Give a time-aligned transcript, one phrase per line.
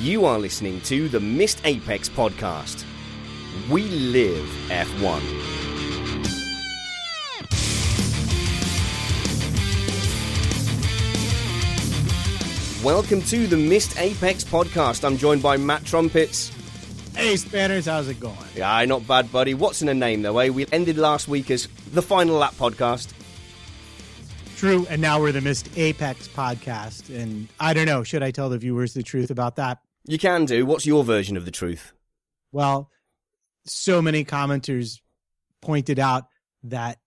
[0.00, 2.84] You are listening to the Missed Apex podcast.
[3.68, 5.20] We live F1.
[12.84, 15.02] Welcome to the Missed Apex podcast.
[15.04, 16.52] I'm joined by Matt Trumpets.
[17.16, 18.36] Hey, Spanners, how's it going?
[18.54, 19.54] Yeah, not bad, buddy.
[19.54, 20.50] What's in a name, though, eh?
[20.50, 23.12] We ended last week as the Final Lap podcast.
[24.56, 27.12] True, and now we're the Missed Apex podcast.
[27.12, 29.80] And I don't know, should I tell the viewers the truth about that?
[30.08, 30.64] You can do.
[30.64, 31.92] What's your version of the truth?
[32.50, 32.90] Well,
[33.66, 35.00] so many commenters
[35.60, 36.24] pointed out
[36.62, 36.98] that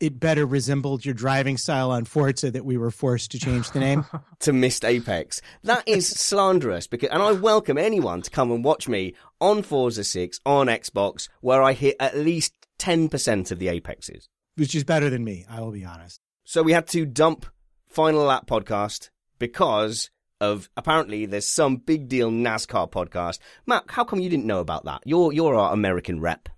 [0.00, 3.78] it better resembled your driving style on Forza that we were forced to change the
[3.78, 4.04] name.
[4.40, 5.40] to Missed Apex.
[5.62, 10.02] That is slanderous because, and I welcome anyone to come and watch me on Forza
[10.02, 14.28] 6 on Xbox where I hit at least 10% of the apexes.
[14.56, 16.20] Which is better than me, I will be honest.
[16.42, 17.46] So we had to dump
[17.88, 20.10] Final Lap podcast because
[20.40, 23.38] of apparently there's some big deal NASCAR podcast.
[23.66, 25.02] Matt, how come you didn't know about that?
[25.04, 26.48] You're you're our American rep.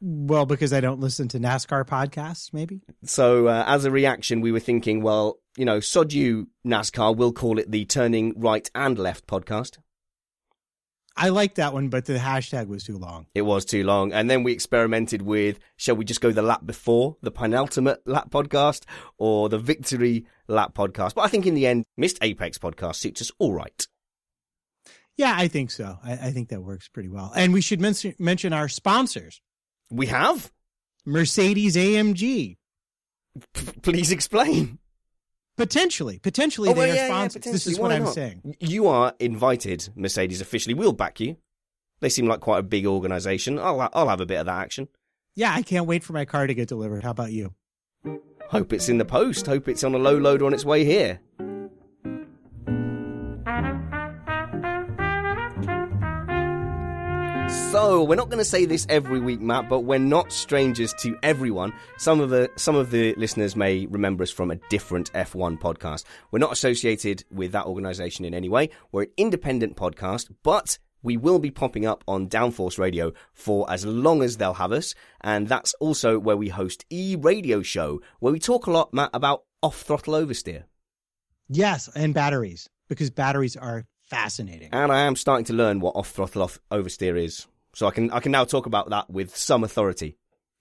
[0.00, 2.82] Well, because I don't listen to NASCAR podcasts, maybe.
[3.04, 7.32] So uh, as a reaction, we were thinking, well, you know, sod you NASCAR, we'll
[7.32, 9.78] call it the Turning Right and Left podcast.
[11.16, 13.26] I liked that one, but the hashtag was too long.
[13.34, 14.12] It was too long.
[14.12, 18.30] And then we experimented with shall we just go the lap before the penultimate lap
[18.30, 18.82] podcast
[19.16, 21.14] or the victory lap podcast?
[21.14, 23.86] But I think in the end, Missed Apex podcast suits us all right.
[25.16, 25.98] Yeah, I think so.
[26.04, 27.32] I, I think that works pretty well.
[27.34, 29.40] And we should mention, mention our sponsors
[29.90, 30.52] We have?
[31.06, 32.56] Mercedes AMG.
[33.54, 34.78] P- please explain.
[35.56, 37.72] Potentially, potentially Oh, they well, are yeah, yeah, this potentially.
[37.72, 38.56] is what Why I'm saying.
[38.60, 40.74] You are invited, Mercedes officially.
[40.74, 41.36] We'll back you.
[42.00, 43.58] They seem like quite a big organisation.
[43.58, 44.88] I'll, I'll have a bit of that action.
[45.34, 47.04] Yeah, I can't wait for my car to get delivered.
[47.04, 47.54] How about you?
[48.50, 49.46] Hope it's in the post.
[49.46, 51.20] Hope it's on a low load on its way here.
[57.48, 61.16] So we're not going to say this every week, Matt, but we're not strangers to
[61.22, 61.72] everyone.
[61.96, 66.04] Some of the some of the listeners may remember us from a different F1 podcast.
[66.30, 68.70] We're not associated with that organisation in any way.
[68.90, 73.86] We're an independent podcast, but we will be popping up on Downforce Radio for as
[73.86, 78.32] long as they'll have us, and that's also where we host E Radio Show, where
[78.32, 80.64] we talk a lot, Matt, about off throttle oversteer.
[81.48, 84.70] Yes, and batteries because batteries are fascinating.
[84.72, 88.10] And I am starting to learn what off throttle off oversteer is, so I can
[88.10, 90.16] I can now talk about that with some authority.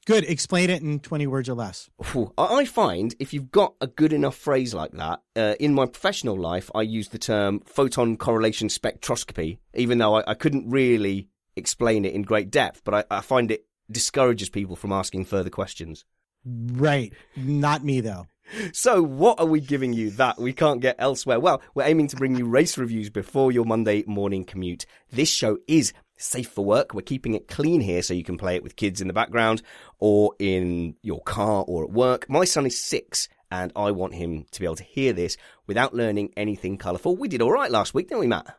[0.06, 0.24] Good.
[0.26, 1.90] Explain it in 20 words or less.
[2.38, 6.38] I find if you've got a good enough phrase like that, uh, in my professional
[6.38, 12.06] life, I use the term photon correlation spectroscopy, even though I, I couldn't really explain
[12.06, 16.06] it in great depth, but I, I find it discourages people from asking further questions.
[16.46, 17.12] Right.
[17.36, 18.28] Not me though.
[18.74, 21.40] So, what are we giving you that we can't get elsewhere?
[21.40, 24.86] Well, we're aiming to bring you race reviews before your Monday morning commute.
[25.12, 26.94] This show is safe for work.
[26.94, 29.62] We're keeping it clean here so you can play it with kids in the background
[30.00, 32.30] or in your car or at work.
[32.30, 35.38] My son is six and I want him to be able to hear this
[35.68, 37.18] without learning anything colourful.
[37.18, 38.58] We did all right last week, didn't we, Matt?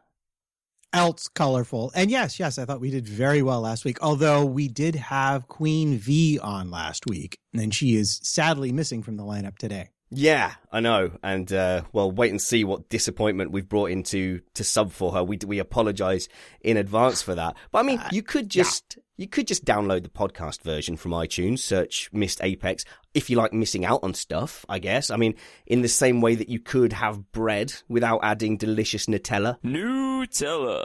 [0.93, 1.93] Else colorful.
[1.95, 3.99] And yes, yes, I thought we did very well last week.
[4.03, 9.17] Although we did have Queen V on last week, and she is sadly missing from
[9.17, 9.91] the lineup today.
[10.09, 14.63] Yeah, I know, and uh, well, wait and see what disappointment we've brought into to
[14.63, 15.25] sub for her.
[15.25, 16.29] We we apologise
[16.61, 17.57] in advance for that.
[17.73, 21.13] But I mean, Uh, you could just you could just download the podcast version from
[21.13, 22.85] iTunes, search Missed Apex
[23.15, 24.65] if you like missing out on stuff.
[24.69, 25.11] I guess.
[25.11, 25.35] I mean,
[25.67, 29.59] in the same way that you could have bread without adding delicious Nutella.
[29.63, 30.85] Nutella.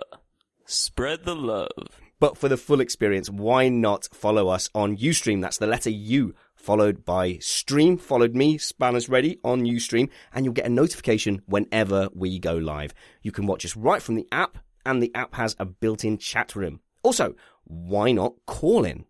[0.65, 2.01] Spread the love.
[2.19, 5.41] But for the full experience, why not follow us on Ustream?
[5.41, 7.97] That's the letter U followed by stream.
[7.97, 12.93] Followed me, Spanners Ready on Ustream, and you'll get a notification whenever we go live.
[13.23, 16.55] You can watch us right from the app, and the app has a built-in chat
[16.55, 16.79] room.
[17.03, 19.05] Also, why not call in?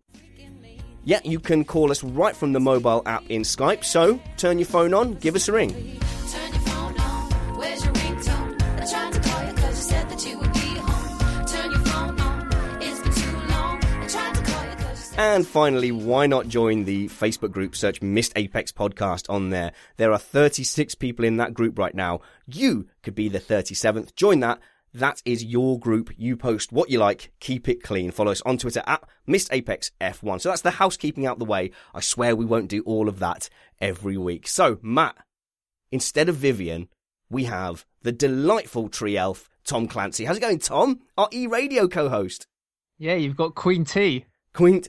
[1.03, 3.83] Yeah, you can call us right from the mobile app in Skype.
[3.83, 5.71] So turn your phone on, give us a ring.
[5.71, 7.57] Turn your phone on.
[7.57, 8.61] Where's your ringtone?
[8.79, 11.45] I tried to call you 'cause you said that you would be home.
[11.47, 12.81] Turn your phone on.
[12.83, 13.83] It's been too long.
[13.83, 15.19] I tried to call you 'cause you said.
[15.19, 17.75] And finally, why not join the Facebook group?
[17.75, 19.71] Search Missed Apex Podcast on there.
[19.97, 22.21] There are 36 people in that group right now.
[22.45, 24.15] You could be the 37th.
[24.15, 24.59] Join that.
[24.93, 26.11] That is your group.
[26.17, 27.31] You post what you like.
[27.39, 28.11] Keep it clean.
[28.11, 30.41] Follow us on Twitter at Missed Apex F1.
[30.41, 31.71] So that's the housekeeping out the way.
[31.93, 33.49] I swear we won't do all of that
[33.79, 34.47] every week.
[34.47, 35.15] So, Matt,
[35.91, 36.89] instead of Vivian,
[37.29, 40.25] we have the delightful tree elf, Tom Clancy.
[40.25, 40.99] How's it going, Tom?
[41.17, 42.47] Our E-radio co-host.
[42.97, 44.25] Yeah, you've got Queen T.
[44.53, 44.83] Queen,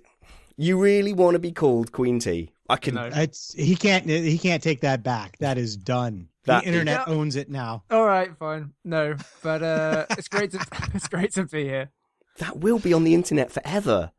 [0.56, 2.50] you really want to be called Queen T?
[2.69, 2.94] I can.
[2.94, 3.10] No.
[3.12, 5.37] It's he can't he can't take that back.
[5.38, 6.28] That is done.
[6.44, 7.84] That the internet is- owns it now.
[7.90, 8.72] All right, fine.
[8.84, 11.90] No, but uh, it's great to it's great to be here.
[12.38, 14.12] That will be on the internet forever.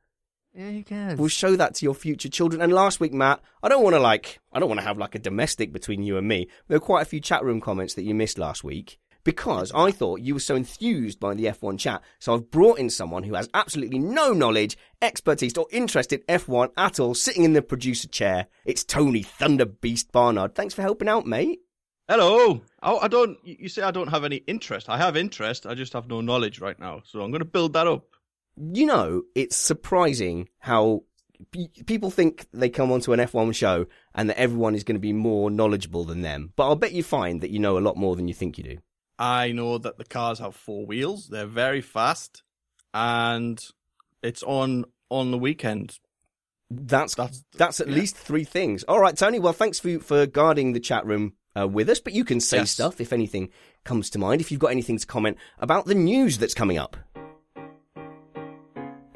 [0.53, 1.17] Yeah, you can.
[1.17, 2.61] We'll show that to your future children.
[2.61, 5.15] And last week, Matt, I don't want to like, I don't want to have like
[5.15, 6.47] a domestic between you and me.
[6.67, 9.89] There were quite a few chat room comments that you missed last week because I
[9.89, 12.03] thought you were so enthused by the F1 chat.
[12.19, 16.69] So I've brought in someone who has absolutely no knowledge, expertise, or interest in F1
[16.77, 18.45] at all, sitting in the producer chair.
[18.63, 20.53] It's Tony Thunderbeast Barnard.
[20.53, 21.61] Thanks for helping out, mate.
[22.09, 22.61] Hello.
[22.81, 23.37] I, I don't.
[23.43, 24.89] You you say I don't have any interest.
[24.89, 25.65] I have interest.
[25.65, 27.01] I just have no knowledge right now.
[27.05, 28.05] So I'm going to build that up.
[28.57, 31.03] you know, it's surprising how
[31.51, 34.99] pe- people think they come onto an F1 show and that everyone is going to
[34.99, 36.51] be more knowledgeable than them.
[36.55, 38.63] But I'll bet you find that you know a lot more than you think you
[38.63, 38.77] do.
[39.17, 41.29] I know that the cars have four wheels.
[41.29, 42.43] They're very fast,
[42.93, 43.63] and
[44.21, 45.99] it's on on the weekend.
[46.69, 47.95] That's That's- that's at yeah.
[47.95, 48.83] least three things.
[48.83, 49.39] All right, Tony.
[49.39, 51.99] Well, thanks for for guarding the chat room uh, with us.
[51.99, 52.71] But you can say Yes.
[52.71, 53.49] stuff if anything
[53.83, 54.41] comes to mind.
[54.41, 56.97] If you've got anything to comment about the news that's coming up.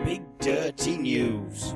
[0.06, 1.74] Big dirty news.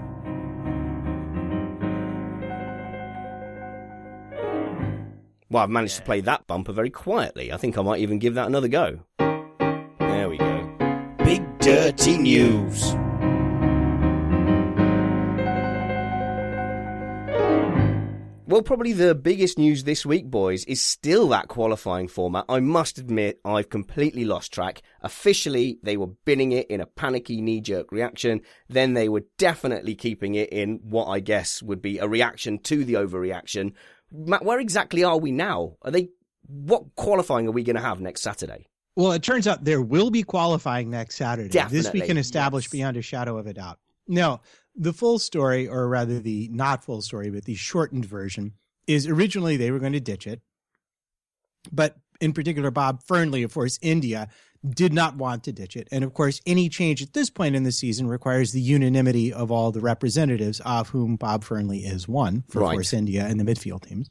[5.49, 7.51] Well, I've managed to play that bumper very quietly.
[7.51, 8.99] I think I might even give that another go.
[9.19, 11.15] There we go.
[11.25, 12.95] Big dirty news.
[18.51, 22.43] Well, probably the biggest news this week, boys, is still that qualifying format.
[22.49, 24.81] I must admit, I've completely lost track.
[24.99, 28.41] Officially, they were binning it in a panicky knee jerk reaction.
[28.67, 32.83] Then they were definitely keeping it in what I guess would be a reaction to
[32.83, 33.71] the overreaction.
[34.11, 35.77] Matt, where exactly are we now?
[35.83, 36.09] Are they,
[36.45, 38.67] what qualifying are we going to have next Saturday?
[38.97, 41.47] Well, it turns out there will be qualifying next Saturday.
[41.47, 41.79] Definitely.
[41.79, 42.71] this we can establish yes.
[42.71, 43.79] beyond a shadow of a doubt.
[44.09, 44.41] Now,
[44.75, 48.53] the full story, or rather the not full story, but the shortened version,
[48.87, 50.41] is originally they were going to ditch it.
[51.71, 54.29] But in particular, Bob Fernley of Force India
[54.67, 55.87] did not want to ditch it.
[55.91, 59.51] And of course, any change at this point in the season requires the unanimity of
[59.51, 62.73] all the representatives, of whom Bob Fernley is one for Right.
[62.73, 64.09] Force India and the midfield teams.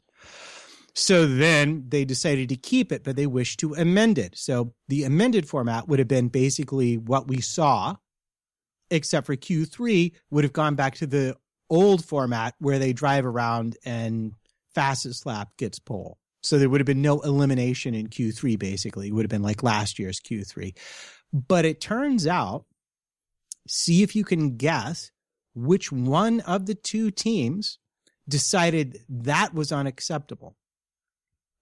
[0.93, 4.37] So then they decided to keep it, but they wished to amend it.
[4.37, 7.95] So the amended format would have been basically what we saw,
[8.91, 11.35] except for Q3 would have gone back to the
[11.69, 14.33] old format where they drive around and
[14.75, 16.17] fastest lap gets pole.
[16.43, 19.07] So there would have been no elimination in Q3, basically.
[19.07, 20.75] It would have been like last year's Q3.
[21.31, 22.65] But it turns out,
[23.67, 25.11] see if you can guess
[25.55, 27.79] which one of the two teams
[28.27, 30.55] decided that was unacceptable.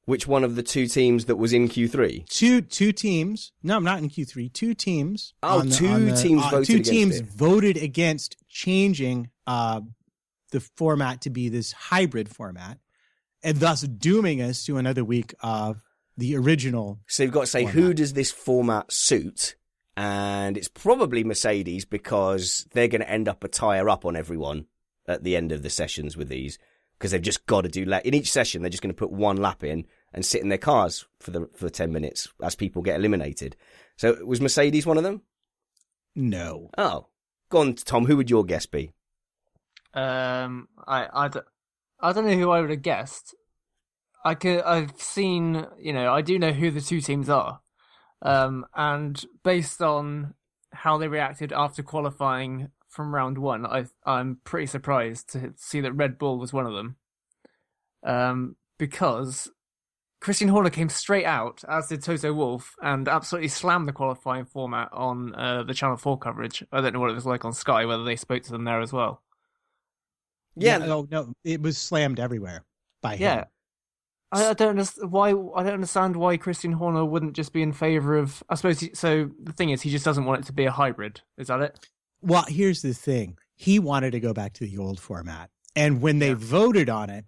[0.09, 2.27] Which one of the two teams that was in Q3?
[2.27, 3.51] two two teams.
[3.61, 4.49] No, I'm not in Q three.
[4.49, 5.35] Two teams.
[5.43, 7.25] Oh, the- two the- teams uh, voted Two against teams it.
[7.27, 9.81] voted against changing uh,
[10.51, 12.79] the format to be this hybrid format,
[13.43, 15.79] and thus dooming us to another week of
[16.17, 16.97] the original.
[17.05, 17.75] So you've got to say, Format.
[17.75, 19.55] who does this format suit?
[19.95, 24.65] And it's probably Mercedes because they're going to end up a tyre up on everyone
[25.07, 26.57] at the end of the sessions with these
[26.97, 28.05] because they've just got to do lap.
[28.05, 30.57] In each session, they're just going to put one lap in and sit in their
[30.57, 33.55] cars for the for 10 minutes as people get eliminated.
[33.97, 35.21] So was Mercedes one of them?
[36.15, 37.07] No, Oh.
[37.49, 38.05] Go on, Tom.
[38.05, 38.91] Who would your guess be?
[39.93, 41.45] Um, I I don't,
[41.99, 43.35] I don't know who I would have guessed.
[44.23, 47.61] I could, I've seen, you know, I do know who the two teams are,
[48.21, 50.35] um, and based on
[50.71, 55.93] how they reacted after qualifying from round one, I, I'm pretty surprised to see that
[55.93, 56.97] Red Bull was one of them,
[58.03, 59.49] um, because
[60.21, 64.89] Christian Horner came straight out, as did Toto Wolff, and absolutely slammed the qualifying format
[64.91, 66.63] on uh, the Channel Four coverage.
[66.71, 68.81] I don't know what it was like on Sky, whether they spoke to them there
[68.81, 69.21] as well.
[70.55, 72.65] Yeah, no, no, it was slammed everywhere
[73.01, 73.21] by him.
[73.21, 73.43] Yeah.
[74.31, 75.29] I, I don't understand why.
[75.29, 78.43] I don't understand why Christian Horner wouldn't just be in favor of.
[78.49, 78.79] I suppose.
[78.79, 81.21] He, so the thing is, he just doesn't want it to be a hybrid.
[81.37, 81.79] Is that it?
[82.21, 83.37] Well, here's the thing.
[83.55, 85.49] He wanted to go back to the old format.
[85.75, 87.25] And when they voted on it,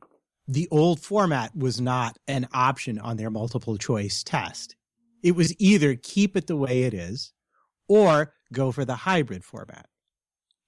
[0.51, 4.75] the old format was not an option on their multiple choice test.
[5.23, 7.31] It was either keep it the way it is
[7.87, 9.87] or go for the hybrid format.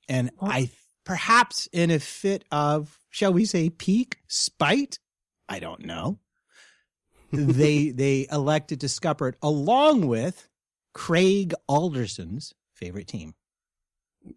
[0.08, 0.72] And I
[1.04, 5.00] perhaps in a fit of, shall we say, peak spite,
[5.50, 6.20] I don't know.
[7.34, 10.48] they they elected to scupper it along with
[10.94, 13.34] Craig Alderson's favorite team.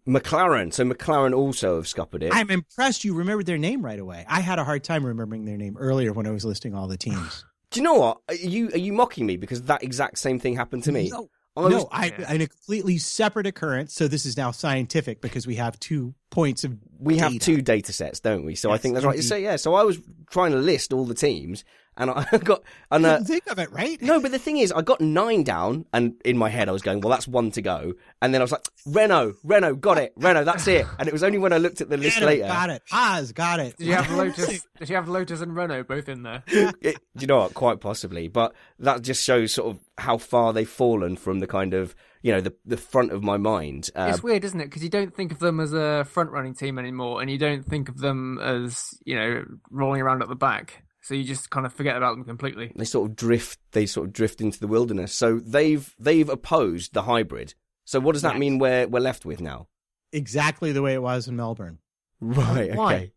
[0.07, 0.73] McLaren.
[0.73, 2.33] So McLaren also have scuppered it.
[2.33, 4.25] I'm impressed you remembered their name right away.
[4.27, 6.97] I had a hard time remembering their name earlier when I was listing all the
[6.97, 7.45] teams.
[7.71, 8.19] Do you know what?
[8.29, 11.09] Are you are you mocking me because that exact same thing happened to me?
[11.11, 13.93] No, I was- no, I, in a completely separate occurrence.
[13.93, 17.91] So this is now scientific because we have two points of we have two data
[17.91, 18.55] sets, don't we?
[18.55, 19.15] So I think that's right.
[19.15, 19.27] indeed.
[19.27, 21.65] So yeah, so I was trying to list all the teams,
[21.97, 24.01] and I got and uh, think of it, right?
[24.01, 26.81] no, but the thing is, I got nine down, and in my head I was
[26.81, 30.13] going, well, that's one to go, and then I was like, Renault, Renault, got it,
[30.15, 32.27] Renault, that's it, and it was only when I looked at the list Got it,
[32.27, 32.47] later.
[32.47, 32.81] got it.
[32.91, 33.77] Oz got it.
[33.77, 34.65] Did you have Lotus?
[34.79, 36.43] did you have Lotus and Renault both in there?
[36.47, 37.53] It, you know what?
[37.53, 41.73] Quite possibly, but that just shows sort of how far they've fallen from the kind
[41.73, 43.89] of you know the the front of my mind.
[43.95, 44.65] Uh, it's weird, isn't it?
[44.65, 47.65] Because you don't think of them as a front running team anymore, and you don't
[47.65, 50.83] think of them as you know rolling around at the back.
[51.07, 52.71] So you just kind of forget about them completely.
[52.75, 56.93] they sort of drift they sort of drift into the wilderness so they've they've opposed
[56.93, 57.53] the hybrid
[57.85, 58.39] so what does that Yes.
[58.39, 59.67] mean we're we're left with now
[60.11, 61.79] Exactly the way it was in Melbourne.
[62.19, 62.93] right Why?
[62.95, 63.11] okay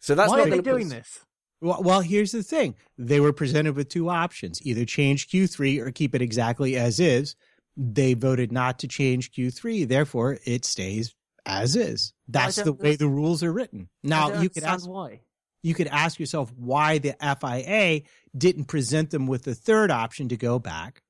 [0.00, 1.20] so that's Why not are they gonna put doing us- this?
[1.62, 2.74] Well, well, here's the thing.
[2.96, 7.36] They were presented with two options either change Q3 or keep it exactly as is.
[7.76, 9.86] They voted not to change Q3.
[9.86, 12.14] Therefore, it stays as is.
[12.26, 13.90] That's the way the rules are written.
[14.02, 15.20] I Now, don't you could ask, why.
[15.62, 18.02] You could ask yourself why the FIA
[18.36, 21.02] didn't present them with the third option to go back.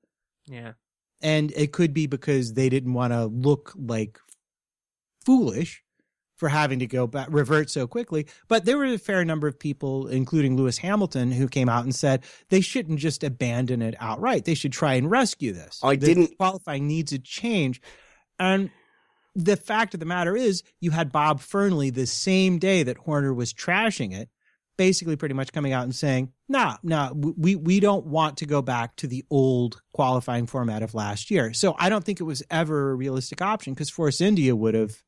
[0.46, 0.72] Yeah.
[1.22, 4.18] And it could be because they didn't want to look like
[5.24, 5.82] foolish
[6.36, 8.26] for having to go back, revert so quickly.
[8.48, 11.94] But there were a fair number of people, including Lewis Hamilton, who came out and
[11.94, 14.46] said they shouldn't just abandon it outright.
[14.46, 15.78] They should try and rescue this.
[15.82, 17.82] I The didn't- qualifying needs a change.
[18.38, 18.70] And
[19.34, 23.34] the fact of the matter is, you had Bob Fernley the same day that Horner
[23.34, 24.30] was trashing it,
[24.80, 28.62] basically pretty much coming out and saying, nah, nah, we, we don't want to go
[28.62, 31.52] back to the old qualifying format of last year.
[31.52, 35.02] So I don't think it was ever a realistic option because Force India would have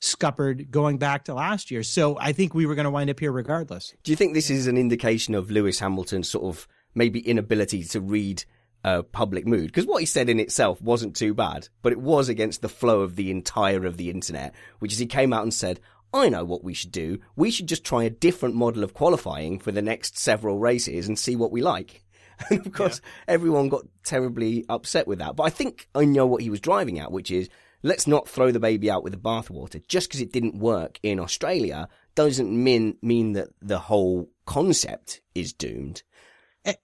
[0.00, 1.84] scuppered going back to last year.
[1.84, 3.94] So I think we were going to wind up here regardless.
[4.02, 8.00] do you think this is an indication of lewis hamilton's sort of maybe inability to
[8.00, 8.44] read
[8.82, 12.28] uh, public mood because what he said in itself wasn't too bad but it was
[12.28, 15.54] against the flow of the entire of the internet which is he came out and
[15.54, 15.80] said
[16.14, 17.18] I know what we should do.
[17.34, 21.18] We should just try a different model of qualifying for the next several races and
[21.18, 22.02] see what we like.
[22.50, 25.36] And of course, everyone got terribly upset with that.
[25.36, 27.48] But I think I know what he was driving at, which is
[27.84, 29.86] let's not throw the baby out with the bathwater.
[29.86, 35.52] Just because it didn't work in Australia doesn't mean mean that the whole concept is
[35.52, 36.02] doomed.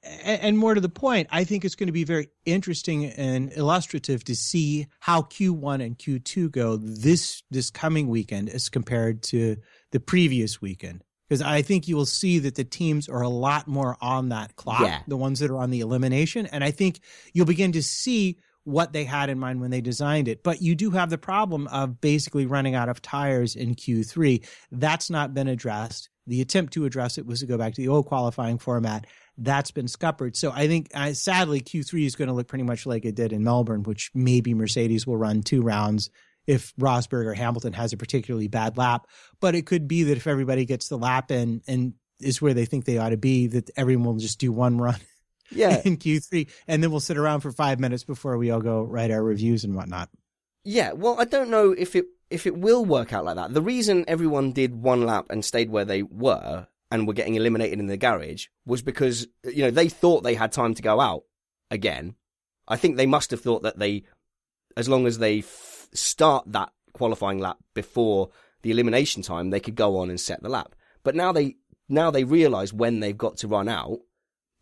[0.02, 4.24] And more to the point, I think it's going to be very interesting and illustrative
[4.24, 9.56] to see how Q1 and Q2 go this this coming weekend as compared to
[9.92, 11.02] the previous weekend.
[11.28, 14.56] Because I think you will see that the teams are a lot more on that
[14.56, 15.00] clock, Yeah.
[15.06, 16.46] the ones that are on the elimination.
[16.46, 17.00] And I think
[17.32, 20.42] you'll begin to see what they had in mind when they designed it.
[20.42, 24.44] But you do have the problem of basically running out of tires in Q3.
[24.72, 26.10] That's not been addressed.
[26.26, 29.06] The attempt to address it was to go back to the old qualifying format.
[29.42, 30.36] That's been scuppered.
[30.36, 33.32] So I think, uh, sadly, Q3 is going to look pretty much like it did
[33.32, 36.10] in Melbourne, which maybe Mercedes will run two rounds
[36.46, 39.06] if Rosberg or Hamilton has a particularly bad lap.
[39.40, 42.66] But it could be that if everybody gets the lap in and is where they
[42.66, 45.00] think they ought to be, that everyone will just do one run
[45.50, 45.80] Yeah.
[45.84, 49.10] in Q3, and then we'll sit around for five minutes before we all go write
[49.10, 50.10] our reviews and whatnot.
[50.64, 53.54] Yeah, well, I don't know if it if it will work out like that.
[53.54, 57.78] The reason everyone did one lap and stayed where they were and were getting eliminated
[57.78, 61.24] in the garage was because you know they thought they had time to go out
[61.70, 62.14] again.
[62.68, 64.04] I think they must have thought that they,
[64.76, 68.30] as long as they f- start that qualifying lap before
[68.62, 70.74] the elimination time, they could go on and set the lap.
[71.02, 71.56] But now they
[71.88, 73.98] now they realise when they've got to run out,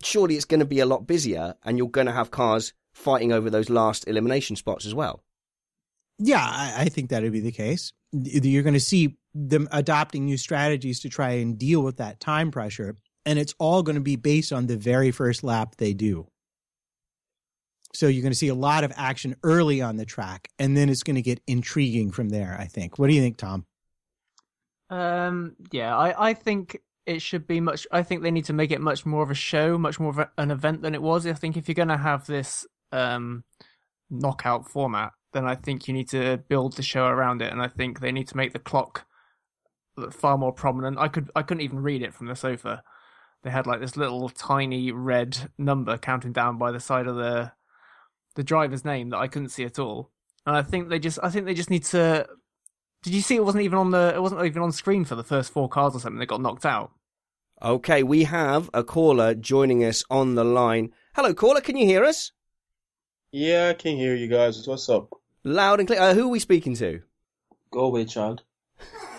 [0.02, 3.32] surely it's going to be a lot busier, and you're going to have cars fighting
[3.32, 5.22] over those last elimination spots as well.
[6.18, 7.92] Yeah, I, I think that'd be the case.
[8.12, 12.50] You're going to see them adopting new strategies to try and deal with that time
[12.50, 16.26] pressure, and it's all going to be based on the very first lap they do.
[17.94, 20.88] So you're going to see a lot of action early on the track, and then
[20.88, 22.56] it's going to get intriguing from there.
[22.58, 22.98] I think.
[22.98, 23.64] What do you think, Tom?
[24.90, 27.86] Um, yeah, I, I think it should be much.
[27.92, 30.18] I think they need to make it much more of a show, much more of
[30.18, 31.26] a, an event than it was.
[31.26, 33.44] I think if you're going to have this um,
[34.10, 37.68] knockout format, then I think you need to build the show around it, and I
[37.68, 39.06] think they need to make the clock
[40.10, 40.98] far more prominent.
[40.98, 42.82] I could I couldn't even read it from the sofa.
[43.42, 47.52] They had like this little tiny red number counting down by the side of the
[48.34, 50.10] the driver's name that I couldn't see at all.
[50.46, 52.26] And I think they just I think they just need to
[53.02, 55.24] did you see it wasn't even on the it wasn't even on screen for the
[55.24, 56.90] first four cars or something that got knocked out?
[57.60, 60.92] Okay, we have a caller joining us on the line.
[61.14, 61.60] Hello, caller.
[61.60, 62.30] Can you hear us?
[63.32, 64.66] Yeah, I can hear you guys.
[64.66, 65.10] What's up?
[65.44, 66.00] Loud and clear.
[66.00, 67.02] Uh, who are we speaking to?
[67.70, 68.42] Go away, child.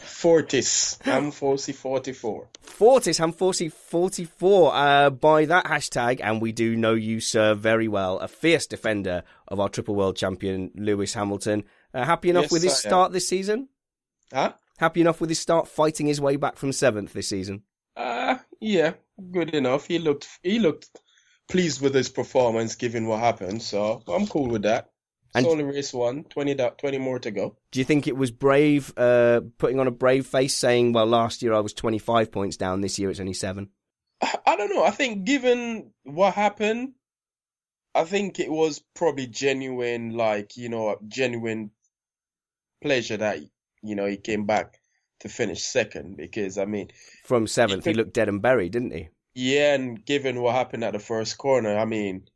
[0.00, 0.98] Fortis.
[1.04, 2.48] I'm Forcy 44.
[2.62, 8.18] Fortis Hamforsi 44 uh, by that hashtag, and we do know you, sir, very well.
[8.20, 11.64] A fierce defender of our triple world champion, Lewis Hamilton.
[11.92, 12.80] Uh, happy enough Yes, with his I am.
[12.80, 13.68] start this season?
[14.32, 14.52] Huh?
[14.78, 17.62] Happy enough with his start fighting his way back from seventh this season?
[17.96, 18.94] Uh, yeah,
[19.30, 19.86] good enough.
[19.86, 20.88] He looked he looked
[21.48, 24.90] pleased with his performance given what happened, so I'm cool with that.
[25.34, 27.56] It's only race one, 20, 20 more to go.
[27.72, 31.42] Do you think it was brave, uh, putting on a brave face, saying, well, last
[31.42, 33.70] year I was 25 points down, this year it's only seven?
[34.20, 34.84] I don't know.
[34.84, 36.92] I think given what happened,
[37.94, 41.70] I think it was probably genuine, like, you know, genuine
[42.82, 43.40] pleasure that,
[43.82, 44.78] you know, he came back
[45.20, 46.90] to finish second because, I mean,
[47.24, 49.08] From seventh, he could- looked dead and buried, didn't he?
[49.36, 52.28] Yeah, and given what happened at the first corner, I mean,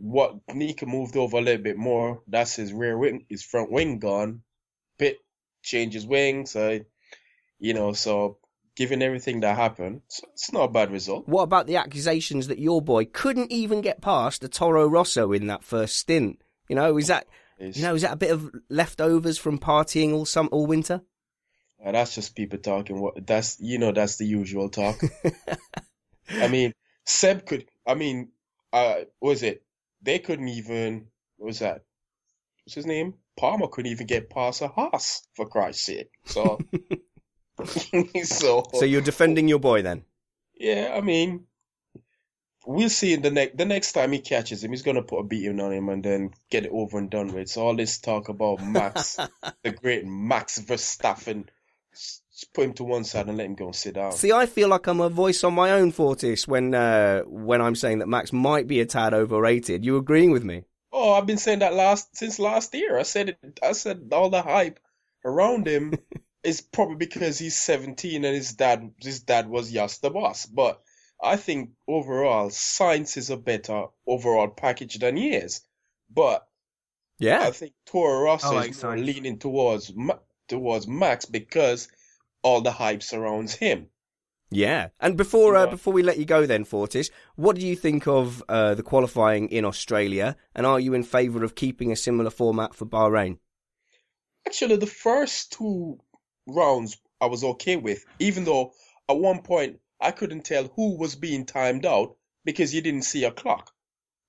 [0.00, 2.22] what Nico moved over a little bit more.
[2.26, 4.42] That's his rear wing, his front wing gone.
[4.98, 5.18] Pit
[5.62, 6.80] changes wings, so
[7.58, 8.38] you know, so
[8.76, 11.28] given everything that happened, it's, it's not a bad result.
[11.28, 15.46] What about the accusations that your boy couldn't even get past the Toro Rosso in
[15.48, 16.40] that first stint?
[16.68, 17.26] You know, is that
[17.58, 21.02] It's- you know is that a bit of leftovers from partying all some all winter?
[21.84, 23.00] uh, that's just people talking.
[23.00, 25.00] What that's you know, that's the usual talk.
[26.30, 26.72] I mean,
[27.04, 27.66] Seb could.
[27.86, 28.30] I mean,
[28.72, 29.62] uh, was it?
[30.02, 31.06] They couldn't even.
[31.36, 31.82] What was that?
[32.64, 33.14] What's his name?
[33.36, 36.10] Palmer couldn't even get past a Haas for Christ's sake.
[36.26, 36.58] So,
[38.24, 40.04] so, So you're defending your boy then?
[40.54, 40.92] yeah.
[40.94, 41.46] I mean,
[42.66, 43.56] we'll see in the next.
[43.56, 46.30] The next time he catches him, he's gonna put a beating on him and then
[46.50, 47.48] get it over and done with.
[47.48, 49.16] So all this talk about Max,
[49.62, 51.46] the great Max Verstappen,
[52.40, 54.12] just put him to one side and let him go and sit down.
[54.12, 57.74] See, I feel like I'm a voice on my own, Fortis, when uh, when I'm
[57.74, 59.84] saying that Max might be a tad overrated.
[59.84, 60.64] You agreeing with me?
[60.92, 62.98] Oh, I've been saying that last since last year.
[62.98, 63.60] I said it.
[63.62, 64.80] I said all the hype
[65.24, 65.94] around him
[66.42, 70.46] is probably because he's 17 and his dad his dad was Jos the boss.
[70.46, 70.80] But
[71.22, 75.60] I think overall, Sainz is a better overall package than he is.
[76.10, 76.46] But
[77.18, 77.42] Yeah.
[77.42, 79.92] I think Toro Rosso like is more leaning towards
[80.48, 81.88] towards Max because
[82.42, 83.88] all the hype surrounds him.
[84.52, 88.08] Yeah, and before uh, before we let you go, then Fortis, what do you think
[88.08, 92.30] of uh, the qualifying in Australia, and are you in favour of keeping a similar
[92.30, 93.38] format for Bahrain?
[94.44, 96.00] Actually, the first two
[96.48, 98.72] rounds I was okay with, even though
[99.08, 103.24] at one point I couldn't tell who was being timed out because you didn't see
[103.24, 103.70] a clock.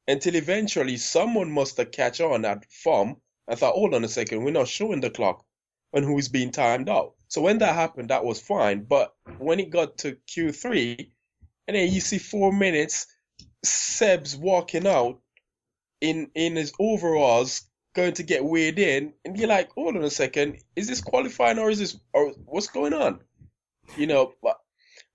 [0.07, 3.15] Until eventually someone must have catch on at form
[3.47, 5.45] and thought, hold on a second, we're not showing the clock
[5.93, 7.13] on who is being timed out.
[7.27, 8.83] So when that happened, that was fine.
[8.83, 11.09] But when it got to Q3,
[11.67, 13.07] and then you see four minutes,
[13.63, 15.19] Seb's walking out
[15.99, 20.09] in in his overalls going to get weighed in, and you're like, hold on a
[20.09, 23.19] second, is this qualifying or is this or what's going on?
[23.97, 24.57] You know, but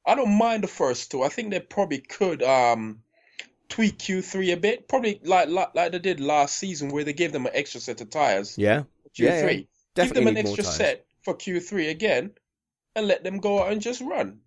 [0.07, 1.23] I don't mind the first two.
[1.23, 3.03] I think they probably could um
[3.69, 7.33] tweak Q3 a bit, probably like like, like they did last season where they gave
[7.33, 8.57] them an extra set of tires.
[8.57, 8.85] Yeah,
[9.19, 9.19] Q3.
[9.19, 9.61] yeah, yeah.
[9.97, 12.33] Give them an extra set for Q3 again,
[12.95, 14.41] and let them go out and just run.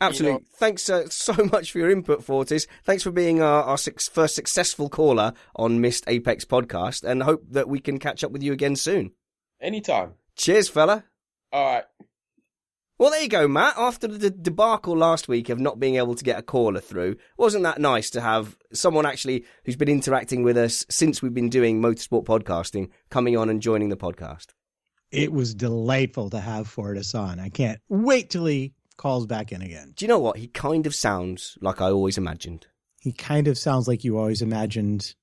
[0.00, 0.44] Absolutely.
[0.56, 2.66] Thanks uh, so much for your input, Fortis.
[2.84, 7.44] Thanks for being our, our suc first successful caller on Missed Apex podcast, and hope
[7.50, 9.12] that we can catch up with you again soon.
[9.60, 10.14] Anytime.
[10.36, 11.04] Cheers, fella.
[11.52, 11.84] All right.
[12.96, 13.74] Well, there you go, Matt.
[13.76, 17.64] After the debacle last week of not being able to get a caller through, wasn't
[17.64, 21.82] that nice to have someone actually who's been interacting with us since we've been doing
[21.82, 24.46] motorsport podcasting coming on and joining the podcast?
[25.14, 27.38] It was delightful to have Fortis on.
[27.38, 29.92] I can't wait till he calls back in again.
[29.96, 30.36] Do you know what?
[30.36, 32.66] He kind of sounds like I always imagined.
[33.00, 35.14] He kind of sounds like you always imagined.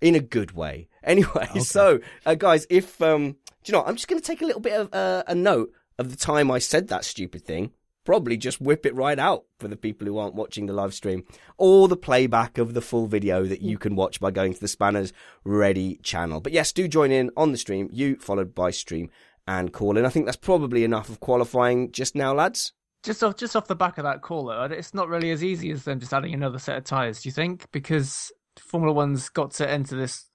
[0.00, 0.88] in a good way.
[1.04, 3.88] Anyway, so uh, guys, if um, do you know, what?
[3.88, 6.50] I'm just going to take a little bit of uh, a note of the time
[6.50, 7.72] I said that stupid thing.
[8.04, 11.24] Probably just whip it right out for the people who aren't watching the live stream,
[11.56, 14.68] or the playback of the full video that you can watch by going to the
[14.68, 15.12] Spanners
[15.44, 16.40] Ready channel.
[16.40, 17.88] But yes, do join in on the stream.
[17.92, 19.10] You followed by stream
[19.46, 20.04] and call in.
[20.04, 22.72] I think that's probably enough of qualifying just now, lads.
[23.02, 25.70] Just off, just off the back of that call, though, it's not really as easy
[25.70, 27.22] as them just adding another set of tires.
[27.22, 27.70] Do you think?
[27.70, 30.26] Because Formula One's got to enter this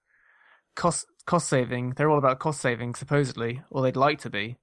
[0.76, 1.92] cost cost saving.
[1.92, 4.58] They're all about cost saving, supposedly, or they'd like to be.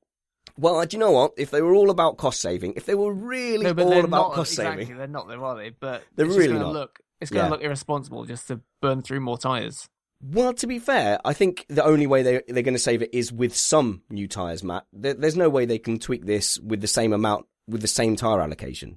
[0.58, 1.32] Well, uh, do you know what?
[1.36, 4.32] If they were all about cost saving, if they were really no, all about not,
[4.32, 5.70] cost exactly, saving, They're not, though, are they?
[5.70, 6.72] But They're it's really gonna not.
[6.72, 7.50] Look, it's going to Yeah.
[7.52, 9.88] look irresponsible just to burn through more tires.
[10.22, 13.10] Well, to be fair, I think the only way they they're going to save it
[13.12, 14.86] is with some new tires, Matt.
[14.92, 18.16] There, there's no way they can tweak this with the same amount with the same
[18.16, 18.96] tire allocation.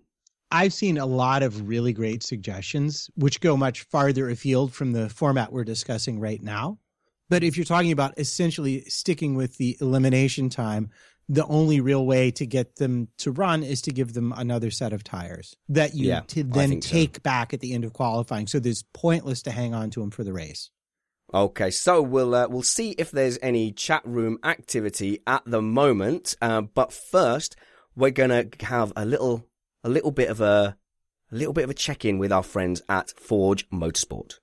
[0.51, 5.09] I've seen a lot of really great suggestions, which go much farther afield from the
[5.09, 6.79] format we're discussing right now.
[7.29, 10.89] But if you're talking about essentially sticking with the elimination time,
[11.31, 14.91] the only real way to get them to run is to give them another set
[14.91, 16.89] of tires that you Yeah, to then think so.
[16.91, 18.47] take back at the end of qualifying.
[18.47, 20.71] So there's pointless to hang on to them for the race.
[21.31, 26.35] Okay, so we'll uh, we'll see if there's any chat room activity at the moment.
[26.41, 27.55] Uh, but first,
[27.95, 29.45] we're gonna have a little
[29.83, 30.75] a little bit of a
[31.31, 34.39] a little bit of a check in with our friends at Forge Motorsport.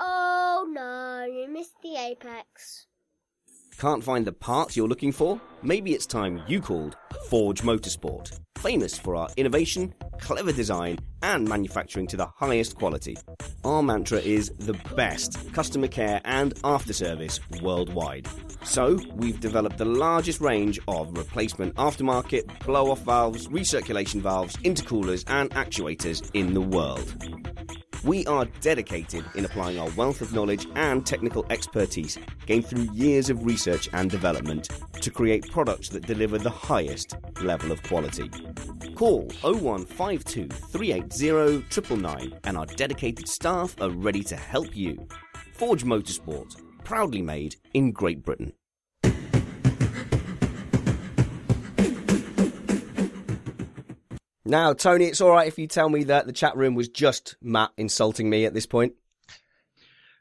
[0.00, 2.86] Oh no, you missed the apex.
[3.80, 5.40] Can't find the parts you're looking for?
[5.62, 6.98] Maybe it's time you called
[7.30, 13.16] Forge Motorsport, famous for our innovation, clever design, and manufacturing to the highest quality.
[13.64, 18.28] Our mantra is the best customer care and after service worldwide.
[18.64, 25.24] So, we've developed the largest range of replacement aftermarket blow off valves, recirculation valves, intercoolers,
[25.26, 27.16] and actuators in the world.
[28.02, 33.28] We are dedicated in applying our wealth of knowledge and technical expertise gained through years
[33.28, 34.70] of research and development
[35.02, 38.30] to create products that deliver the highest level of quality.
[38.94, 41.30] Call 0152 380
[41.96, 45.06] 999 and our dedicated staff are ready to help you.
[45.52, 48.52] Forge Motorsport, proudly made in Great Britain.
[54.44, 57.36] Now, Tony, it's all right if you tell me that the chat room was just
[57.42, 58.94] Matt insulting me at this point.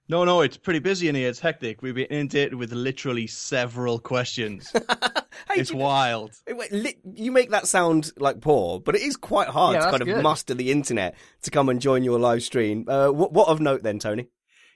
[0.10, 1.30] No, no, it's pretty busy in here.
[1.30, 1.84] It's hectic.
[1.84, 4.74] We've been inundated with literally several questions.
[5.56, 6.32] it's wild.
[6.48, 9.90] Wait, li- You make that sound like poor, but it is quite hard Yeah, to
[9.92, 10.24] kind of good.
[10.24, 12.86] muster the internet to come and join your live stream.
[12.88, 14.30] Uh, what, what of note then, Tony?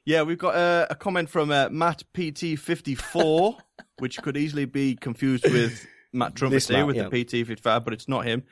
[0.05, 3.55] Yeah, we've got uh, a comment from uh, Matt PT54,
[3.97, 7.09] which could easily be confused with Matt This Trumpet with yeah.
[7.09, 8.43] the PT55, but it's not him.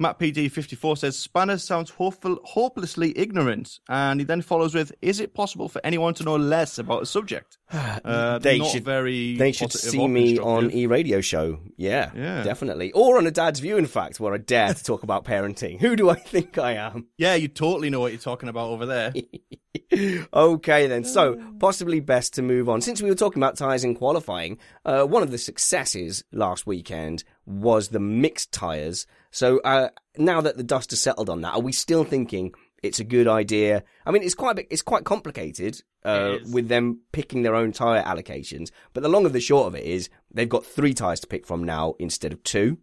[0.00, 5.34] Matt PT54 says Spanner sounds hopeful, hopelessly ignorant, and he then follows with, "Is it
[5.34, 7.58] possible for anyone to know less about a subject?"
[8.04, 9.36] Uh, they not should very.
[9.36, 11.58] they should see me on e radio show.
[11.76, 12.42] Yeah, Yeah.
[12.44, 15.80] definitely, or on a Dad's View, in fact, where I dare to talk about parenting.
[15.80, 17.08] Who do I think I am?
[17.18, 19.12] Yeah, you totally know what you're talking about over there.
[20.32, 21.04] okay, then.
[21.04, 22.80] So, possibly best to move on.
[22.80, 27.24] Since we were talking about tyres in qualifying, uh, one of the successes last weekend
[27.46, 29.06] was the mixed tyres.
[29.30, 33.00] So, uh, now that the dust has settled on that, are we still thinking it's
[33.00, 33.84] a good idea?
[34.06, 36.52] I mean, it's quite a bit, it's quite complicated uh, It is.
[36.52, 38.70] with them picking their own tyre allocations.
[38.94, 41.46] But the long of the short of it is they've got three tyres to pick
[41.46, 42.78] from now instead of two.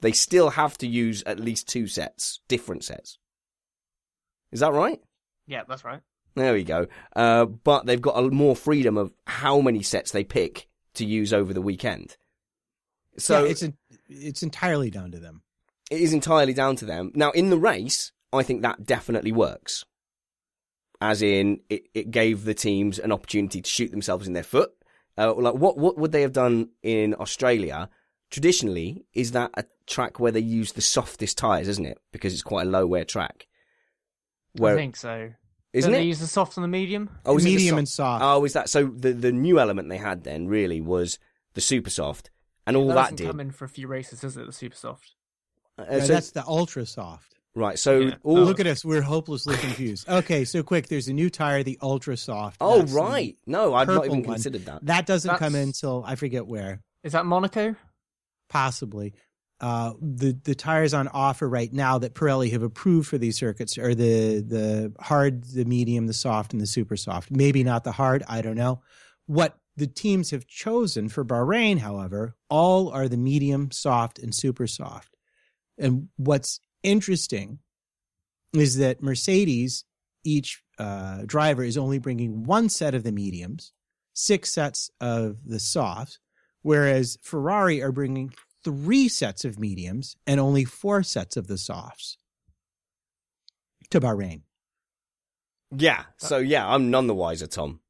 [0.00, 3.18] They still have to use at least two sets, different sets.
[4.50, 5.00] Is that right?
[5.46, 6.00] Yeah, that's right.
[6.34, 6.86] There we go.
[7.14, 11.32] Uh, but they've got a, more freedom of how many sets they pick to use
[11.32, 12.16] over the weekend.
[13.18, 13.76] So yeah, it's en-
[14.14, 15.42] it's entirely down to them.
[15.90, 17.12] it is entirely down to them.
[17.14, 19.84] Now, in the race, I think that definitely works.
[21.00, 24.70] As in, it, it gave the teams an opportunity to shoot themselves in their foot.
[25.18, 27.90] Uh, like, what what would they have done in Australia?
[28.30, 31.98] Traditionally, is that a track where they use the softest tires, isn't it?
[32.12, 33.46] Because it's quite a low wear track.
[34.62, 35.30] I think so.
[35.72, 36.02] Isn't Don't it?
[36.02, 37.10] They use the soft and the medium.
[37.24, 38.24] Oh, is the Medium so- and soft.
[38.24, 38.86] Oh, is that so?
[38.86, 41.18] The the new element they had then really was
[41.54, 42.30] the super soft,
[42.66, 43.26] and all that that did.
[43.26, 44.46] come in for a few races, does it?
[44.46, 45.14] The super soft.
[45.78, 47.34] Uh, Yeah, so- that's the ultra soft.
[47.54, 47.78] right.
[47.78, 48.14] So Yeah.
[48.22, 50.08] all Look at us, we're hopelessly confused.
[50.08, 52.56] Okay, so quick, there's a new tire, the ultra soft.
[52.60, 53.36] Oh That's right.
[53.46, 54.34] No, I'd not purple even one.
[54.34, 54.84] considered that.
[54.86, 56.80] That doesn't That's- come in until I forget where.
[57.04, 57.74] Is that Monaco?
[58.48, 59.14] possibly.
[59.60, 63.78] Uh, the the tires on offer right now that Pirelli have approved for these circuits
[63.78, 67.30] are the the hard, the medium, the soft, and the super soft.
[67.30, 68.24] Maybe not the hard.
[68.28, 68.80] I don't know.
[69.26, 74.66] What the teams have chosen for Bahrain, however, all are the medium, soft, and super
[74.66, 75.16] soft.
[75.78, 77.58] And what's interesting
[78.52, 79.84] is that Mercedes,
[80.24, 83.72] each uh, driver is only bringing one set of the mediums,
[84.12, 86.18] six sets of the softs,
[86.60, 88.32] whereas Ferrari are bringing
[88.62, 92.18] three sets of mediums and only four sets of the softs
[93.90, 94.42] to Bahrain.
[95.74, 96.04] Yeah.
[96.18, 97.80] So yeah, I'm none the wiser, Tom.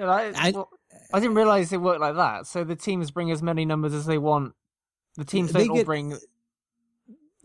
[0.00, 0.68] I- well,
[1.12, 2.46] I didn't realize it worked like that.
[2.46, 4.54] So the teams bring as many numbers as they want.
[5.16, 6.16] The teams They don't all get- bring.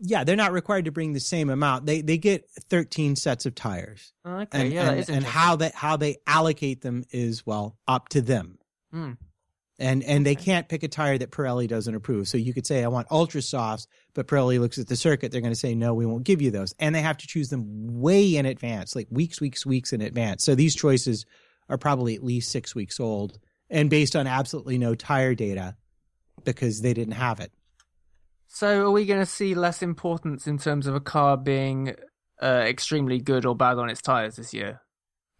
[0.00, 1.86] Yeah, they're not required to bring the same amount.
[1.86, 4.12] They they get 13 sets of tires.
[4.26, 8.20] Okay, and, yeah, and, and how that how they allocate them is well up to
[8.20, 8.58] them.
[8.92, 9.12] Hmm.
[9.78, 12.28] And and they can't pick a tire that Pirelli doesn't approve.
[12.28, 15.40] So you could say I want ultra softs, but Pirelli looks at the circuit, they're
[15.40, 16.74] going to say no, we won't give you those.
[16.78, 17.64] And they have to choose them
[18.00, 20.44] way in advance, like weeks, weeks, weeks in advance.
[20.44, 21.24] So these choices
[21.68, 23.38] are probably at least 6 weeks old
[23.70, 25.76] and based on absolutely no tire data
[26.44, 27.52] because they didn't have it.
[28.48, 31.96] So are we going to see less importance in terms of a car being
[32.42, 34.80] uh, extremely good or bad on its tires this year?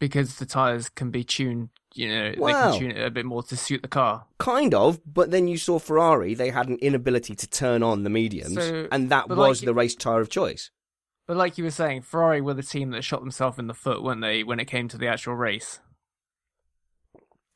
[0.00, 3.42] Because the tires can be tuned, you know, they can tune it a bit more
[3.44, 4.26] to suit the car.
[4.38, 8.10] Kind of, but then you saw Ferrari, they had an inability to turn on the
[8.10, 10.70] mediums, So- and that was like- the race tyre of choice.
[11.26, 14.02] But like you were saying, Ferrari were the team that shot themselves in the foot,
[14.02, 15.78] weren't they, when it came to the actual race?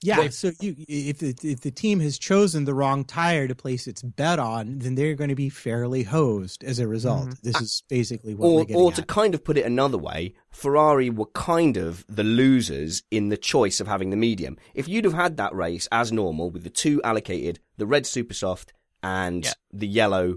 [0.00, 3.54] Yeah, They- so you if the, if the team has chosen the wrong tire to
[3.54, 7.30] place its bet on, then they're going to be fairly hosed as a result.
[7.30, 7.40] Mhm.
[7.42, 9.08] This is basically what Or, getting or to at.
[9.08, 13.80] kind of put it another way, Ferrari were kind of the losers in the choice
[13.80, 14.56] of having the medium.
[14.72, 18.34] If you'd have had that race as normal with the two allocated, the red super
[18.34, 19.52] soft and Yeah.
[19.72, 20.36] the yellow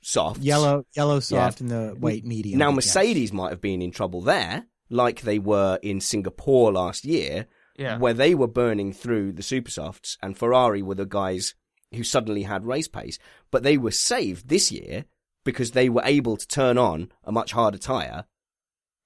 [0.00, 2.58] soft, yellow, yellow soft, and the white medium.
[2.58, 2.76] Now yes.
[2.76, 7.46] Mercedes might have been in trouble there, like they were in Singapore last year,
[7.82, 7.98] Yeah.
[7.98, 11.54] where they were burning through the super softs, and Ferrari were the guys
[11.94, 13.18] who suddenly had race pace.
[13.50, 15.04] But they were saved this year
[15.44, 18.24] because they were able to turn on a much harder tyre,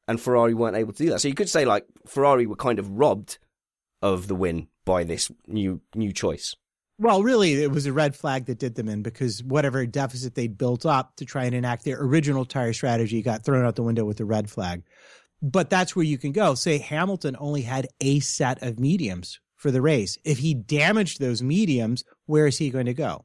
[0.06, 1.20] and Ferrari weren't able to do that.
[1.20, 3.38] So you could say like Ferrari were kind of robbed
[4.02, 6.54] of the win by this new new choice.
[6.98, 10.56] Well, really, it was a red flag that did them in because whatever deficit they'd
[10.56, 14.04] built up to try and enact their original tire strategy got thrown out the window
[14.06, 14.82] with the red flag.
[15.42, 16.54] But that's where you can go.
[16.54, 20.18] Say Hamilton only had a set of mediums for the race.
[20.24, 23.24] If he damaged those mediums, where is he going to go?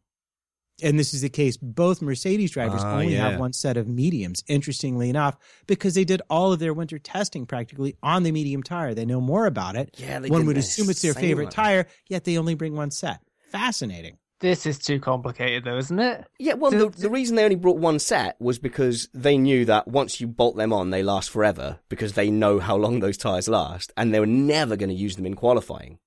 [0.84, 1.58] And this is the case.
[1.58, 3.30] Both Mercedes drivers Ah, only yeah.
[3.30, 7.46] have one set of mediums, interestingly enough, because they did all of their winter testing
[7.46, 8.94] practically on the medium tire.
[8.96, 9.94] They know more about it.
[10.00, 11.54] Yeah, they one would assume it's their favorite much.
[11.54, 13.20] tire, yet they only bring one set.
[13.52, 14.18] Fascinating.
[14.42, 16.26] This is too complicated, though, isn't it?
[16.40, 19.88] Yeah, well, the, the reason they only brought one set was because they knew that
[19.88, 23.48] once you bolt them on, they last forever because they know how long those tyres
[23.48, 26.00] last, and they were never going to use them in qualifying.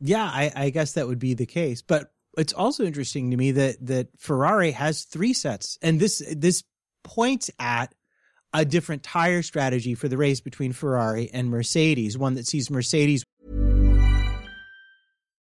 [0.00, 1.82] Yeah, I, I guess that would be the case.
[1.82, 6.62] But it's also interesting to me that that Ferrari has three sets, and this this
[7.02, 7.92] points at
[8.54, 12.16] a different tire strategy for the race between Ferrari and Mercedes.
[12.16, 13.24] One that sees Mercedes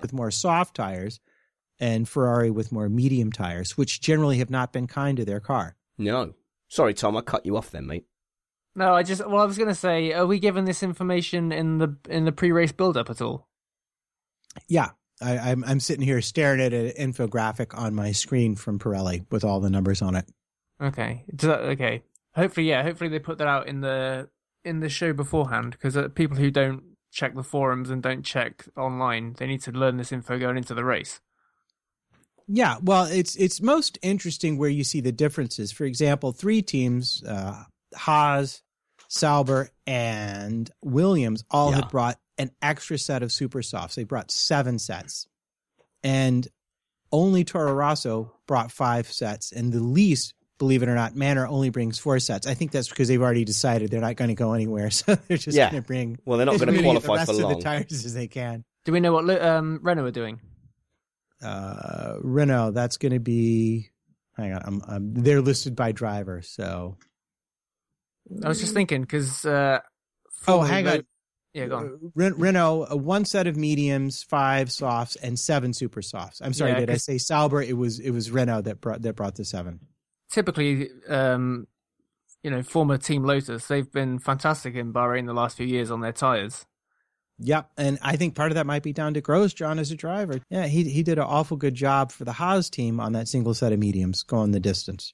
[0.00, 1.20] With more soft tires
[1.78, 5.76] and Ferrari with more medium tires, which generally have not been kind to their car.
[5.98, 6.34] No.
[6.68, 8.06] Sorry, Tom, I cut you off then, mate.
[8.74, 11.78] No, I just well, I was going to say, are we given this information in
[11.78, 13.48] the in the pre-race build-up at all?
[14.68, 14.90] Yeah.
[15.22, 19.44] I, I'm I'm sitting here staring at an infographic on my screen from Pirelli with
[19.44, 20.26] all the numbers on it.
[20.78, 21.24] Okay.
[21.34, 22.02] Does that, okay.
[22.34, 22.82] Hopefully, yeah.
[22.82, 24.28] Hopefully they put that out in the
[24.62, 26.82] in the show beforehand because uh, people who don't
[27.16, 30.74] check the forums and don't check online, they need to learn this info going into
[30.74, 31.20] the race.
[32.46, 35.72] Yeah, well, it's it's most interesting where you see the differences.
[35.72, 38.62] For example, three teams, uh, Haas,
[39.08, 41.76] Sauber, and Williams, all Yeah.
[41.76, 43.96] had brought an extra set of super softs.
[43.96, 45.26] They brought seven sets,
[46.04, 46.46] and
[47.10, 51.70] only Toro Rosso brought five sets, and the least, believe it or not, Manor only
[51.70, 52.46] brings four sets.
[52.46, 55.36] I think that's because they've already decided they're not going to go anywhere, so they're
[55.36, 55.70] just Yeah.
[55.70, 56.18] going to bring.
[56.24, 58.28] Well, they're not gonna many of qualify the for rest of the tires as they
[58.28, 58.64] can.
[58.84, 60.40] Do we know what Li- um, Renault are doing?
[61.42, 63.90] uh Renault, that's going to be
[64.36, 66.96] hang on, I'm, I'm they're listed by driver, so
[68.44, 69.44] I was just thinking because.
[69.44, 69.80] Uh,
[70.48, 71.06] Oh, hang the- on.
[71.54, 72.12] Yeah, go on.
[72.14, 76.40] Ren- Renault, uh, one set of mediums, five softs, and seven super softs.
[76.42, 77.62] I'm sorry, Yeah, did I 'cause- say Sauber?
[77.62, 79.80] It was it was Renault that brought that brought the seven.
[80.30, 81.66] Typically, um,
[82.42, 86.00] you know, former Team Lotus, they've been fantastic in Bahrain the last few years on
[86.00, 86.66] their tires.
[87.38, 90.40] Yep, and I think part of that might be down to Grosjean as a driver.
[90.48, 93.52] Yeah, he he did an awful good job for the Haas team on that single
[93.52, 95.12] set of mediums going the distance.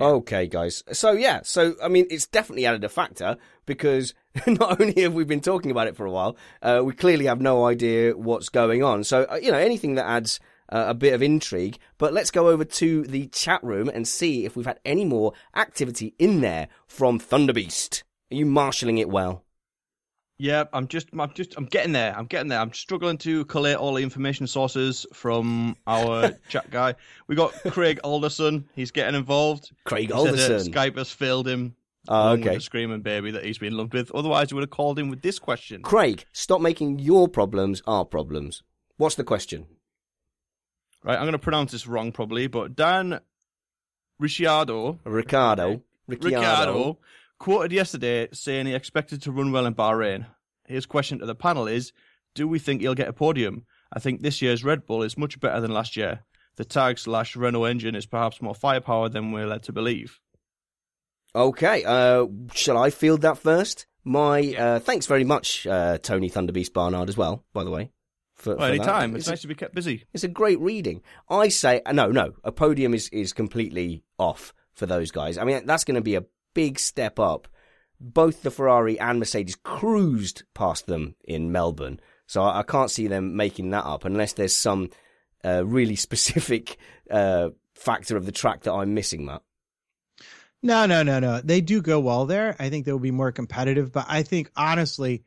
[0.00, 0.82] Okay, guys.
[0.92, 4.14] So yeah, so I mean, it's definitely added a factor because
[4.46, 7.40] not only have we been talking about it for a while, uh, we clearly have
[7.40, 9.04] no idea what's going on.
[9.04, 10.38] So uh, you know, anything that adds
[10.72, 11.78] uh, a bit of intrigue.
[11.98, 15.34] But let's go over to the chat room and see if we've had any more
[15.54, 18.02] activity in there from Thunderbeast.
[18.32, 19.44] Are you marshalling it well?
[20.38, 22.16] Yeah, I'm just, I'm just, I'm getting there.
[22.16, 22.58] I'm getting there.
[22.58, 26.96] I'm struggling to collate all the information sources from our chat guy.
[27.28, 28.68] We got Craig Alderson.
[28.74, 29.70] He's getting involved.
[29.84, 30.72] Craig He Alderson.
[30.72, 31.76] Skype has failed him.
[32.08, 32.54] Oh, okay.
[32.54, 34.10] the screaming baby that he's been lumped with.
[34.12, 35.82] Otherwise, we would have called in with this question.
[35.82, 38.64] Craig, stop making your problems our problems.
[38.96, 39.66] What's the question?
[41.04, 43.20] Right, I'm going to pronounce this wrong probably, but Dan
[44.18, 45.82] Ricciardo, Ricardo.
[46.06, 46.36] Ricciardo.
[46.36, 46.98] Ricciardo
[47.42, 50.26] quoted yesterday saying he expected to run well in Bahrain.
[50.64, 51.92] His question to the panel is
[52.36, 53.66] Do we think he'll get a podium?
[53.92, 56.20] I think this year's Red Bull is much better than last year.
[56.56, 60.20] The tag slash Renault engine is perhaps more firepower than we're led to believe.
[61.34, 63.86] Okay, uh, shall I field that first?
[64.04, 67.44] My uh, thanks very much, uh, Tony Thunderbeast Barnard, as well.
[67.52, 67.90] By the way,
[68.42, 68.82] for, Well, for that.
[68.82, 69.16] anytime.
[69.16, 70.04] It's a- nice to be kept busy.
[70.12, 71.02] It's a great reading.
[71.28, 72.34] I say uh, no, no.
[72.44, 75.38] A podium is is completely off for those guys.
[75.38, 76.24] I mean, that's going to be a
[76.54, 77.48] big step up.
[78.00, 83.06] Both the Ferrari and Mercedes cruised past them in Melbourne, so I, I can't see
[83.06, 84.90] them making that up unless there's some
[85.44, 86.78] uh, really specific
[87.10, 89.42] uh, factor of the track that I'm missing, Matt.
[90.64, 91.40] No, no, no, no.
[91.40, 92.54] They do go well there.
[92.58, 95.24] I think they'll be more competitive, but I think honestly,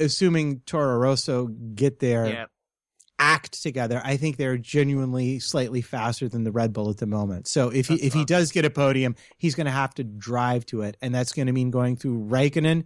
[0.00, 2.44] assuming Toro Rosso get their Yeah.
[3.18, 7.46] act together, I think they're genuinely slightly faster than the Red Bull at the moment.
[7.46, 10.66] So if he if he does get a podium, he's going to have to drive
[10.66, 12.84] to it, and that's going to mean going through Raikkonen,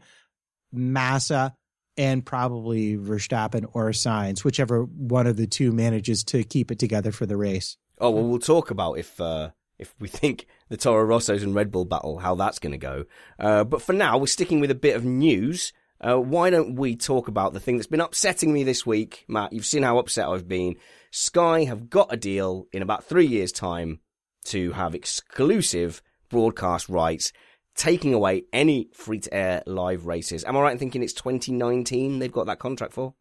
[0.72, 1.54] Massa,
[1.96, 7.10] and probably Verstappen or Sainz, whichever one of the two manages to keep it together
[7.12, 7.76] for the race.
[8.00, 11.70] Oh well, we'll talk about if uh, if we think the Toro Rossos and Red
[11.72, 13.04] Bull battle, how that's going to go.
[13.38, 15.72] Uh, but for now, we're sticking with a bit of news.
[16.00, 19.52] Uh, why don't we talk about the thing that's been upsetting me this week, Matt?
[19.52, 20.76] You've seen how upset I've been.
[21.10, 24.00] Sky have got a deal in about three years' time
[24.46, 27.32] to have exclusive broadcast rights,
[27.74, 30.44] taking away any free-to-air live races.
[30.44, 33.14] Am I right in thinking it's 2019 they've got that contract for?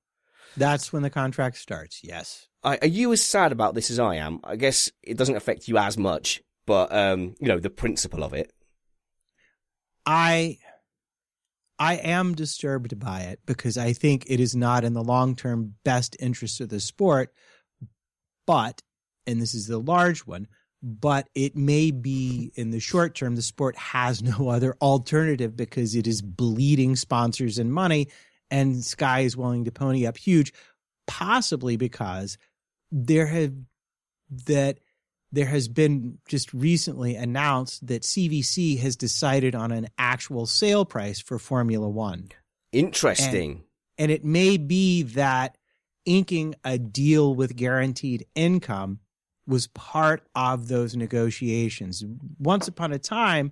[0.56, 2.02] That's when the contract starts.
[2.04, 2.48] Yes.
[2.64, 4.40] I, are you as sad about this as I am?
[4.44, 8.34] I guess it doesn't affect you as much, but um, you know the principle of
[8.34, 8.52] it.
[10.06, 10.58] I
[11.80, 15.76] I am disturbed by it because I think it is not in the long term
[15.84, 17.34] best interest of the sport.
[18.46, 18.82] But,
[19.26, 20.48] and this is the large one,
[20.82, 25.96] but it may be in the short term, the sport has no other alternative because
[25.96, 28.08] it is bleeding sponsors and money,
[28.50, 30.54] and Sky is willing to pony up huge,
[31.06, 32.38] possibly because
[32.92, 33.54] there have
[34.46, 34.80] that
[35.32, 41.20] there has been just recently announced that CVC has decided on an actual sale price
[41.20, 42.30] for Formula One.
[42.72, 43.64] Interesting.
[43.98, 45.58] And it may be that
[46.06, 49.00] inking a deal with guaranteed income
[49.46, 52.04] was part of those negotiations.
[52.38, 53.52] Once upon a time,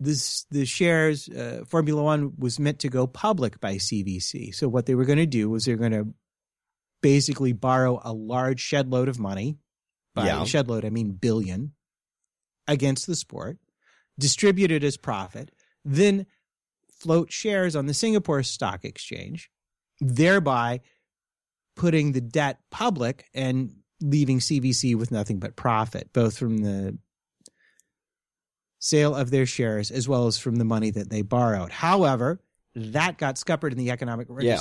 [0.00, 4.54] this the shares uh, Formula One was meant to go public by CVC.
[4.54, 6.08] So what they were going to do was they're going to
[7.02, 9.58] basically borrow a large shed load of money.
[10.14, 10.44] By Yeah.
[10.44, 11.72] shed load, I mean billion
[12.68, 13.58] against the sport,
[14.18, 15.50] distribute it as profit,
[15.84, 16.26] then
[16.90, 19.50] float shares on the Singapore Stock Exchange,
[20.00, 20.80] thereby
[21.74, 26.98] putting the debt public and leaving CVC with nothing but profit, both from the
[28.78, 31.70] sale of their shares as well as from the money that they borrowed.
[31.70, 32.40] However,
[32.74, 34.56] that got scuppered in the economic Yeah.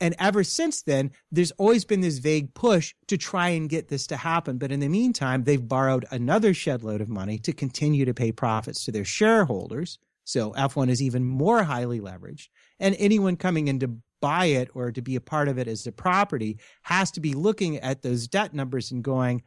[0.00, 4.06] And ever since then, there's always been this vague push to try and get this
[4.08, 4.58] to happen.
[4.58, 8.84] But in the meantime, they've borrowed another shedload of money to continue to pay profits
[8.84, 9.98] to their shareholders.
[10.24, 12.48] So F1 is even more highly leveraged.
[12.78, 15.86] And anyone coming in to buy it or to be a part of it as
[15.86, 19.42] a property has to be looking at those debt numbers and going,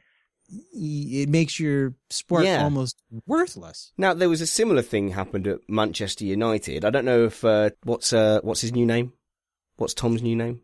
[0.74, 2.64] "E- it makes your sport Yeah.
[2.64, 2.98] almost
[3.28, 3.92] worthless.
[3.98, 6.86] Now there was a similar thing happened at Manchester United.
[6.86, 9.14] I don't know if uh, what's uh, what's his new name?
[9.80, 10.62] What's Tom's new name?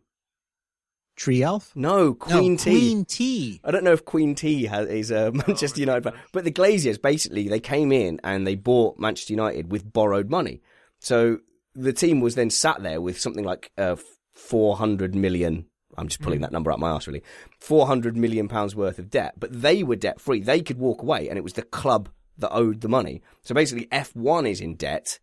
[1.16, 1.74] Tree Elf?
[1.74, 2.70] No, Queen No, T.
[2.70, 3.60] Queen T.
[3.64, 7.00] I don't know if Queen T has, is a Manchester United fan, but the Glazers
[7.00, 10.60] basically they came in and they bought Manchester United with borrowed money.
[11.00, 11.38] So
[11.74, 13.96] the team was then sat there with something like uh,
[14.34, 15.66] 400 million.
[15.96, 17.22] I'm just pulling that number up my arse, really.
[17.60, 20.40] 400 million pounds worth of debt, but they were debt free.
[20.40, 23.22] They could walk away, and it was the club that owed the money.
[23.42, 25.18] So basically, F1 is in debt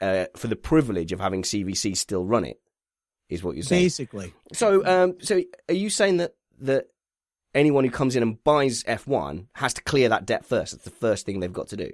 [0.00, 2.58] uh, for the privilege of having CVC still run it.
[3.28, 3.84] Is what you're saying?
[3.84, 4.32] Basically.
[4.52, 6.86] So, um, so are you saying that that
[7.54, 10.72] anyone who comes in and buys F1 has to clear that debt first?
[10.72, 11.92] That's the first thing they've got to do.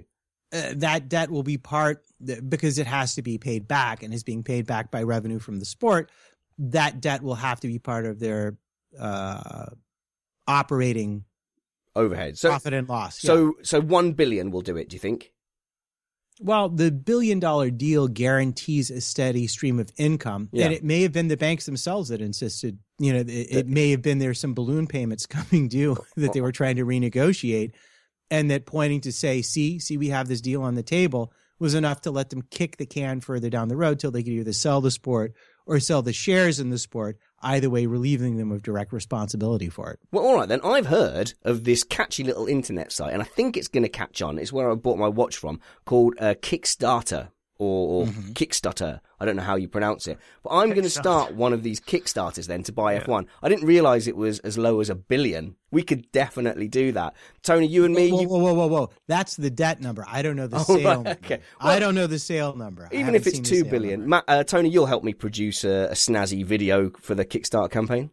[0.53, 2.05] uh, that debt will be part
[2.47, 5.59] because it has to be paid back and is being paid back by revenue from
[5.59, 6.11] the sport.
[6.59, 8.55] That debt will have to be part of their
[8.99, 9.65] uh,
[10.47, 11.25] operating
[11.95, 12.37] Overhead.
[12.37, 13.19] So, profit and loss.
[13.19, 14.89] so, so one billion will do it.
[14.89, 15.31] Do you think?
[16.43, 20.49] Well, the billion dollar deal guarantees a steady stream of income.
[20.51, 20.65] Yeah.
[20.65, 23.91] And it may have been the banks themselves that insisted, you know, it, it may
[23.91, 27.71] have been there some balloon payments coming due that they were trying to renegotiate.
[28.29, 31.75] And that pointing to say, see, see, we have this deal on the table was
[31.75, 34.51] enough to let them kick the can further down the road till they could either
[34.51, 35.33] sell the sport
[35.65, 39.91] or sell the shares in the sport, either way, relieving them of direct responsibility for
[39.91, 39.99] it.
[40.11, 40.61] Well, all right then.
[40.63, 44.21] I've heard of this catchy little internet site, and I think it's going to catch
[44.21, 44.39] on.
[44.39, 48.99] It's where I bought my watch from, called uh, Kickstarter or, or Kickstarter.
[49.19, 51.79] I don't know how you pronounce it, but I'm going to start one of these
[51.79, 53.25] Kickstarters then to buy F1.
[53.41, 55.55] I didn't realise it was as low as a billion.
[55.71, 57.15] We could definitely do that.
[57.41, 58.09] Tony, you and me.
[58.11, 58.89] Whoa, whoa, whoa, whoa, whoa.
[59.07, 60.05] That's the debt number.
[60.07, 61.09] I don't know the Oh, sale right, number.
[61.11, 61.39] okay.
[61.59, 62.89] I don't know the sale number.
[62.91, 64.09] Even if it's two billion, the two sale billion, number.
[64.09, 68.11] Matt, uh, Tony, you'll help me produce a, a snazzy video for the Kickstarter campaign.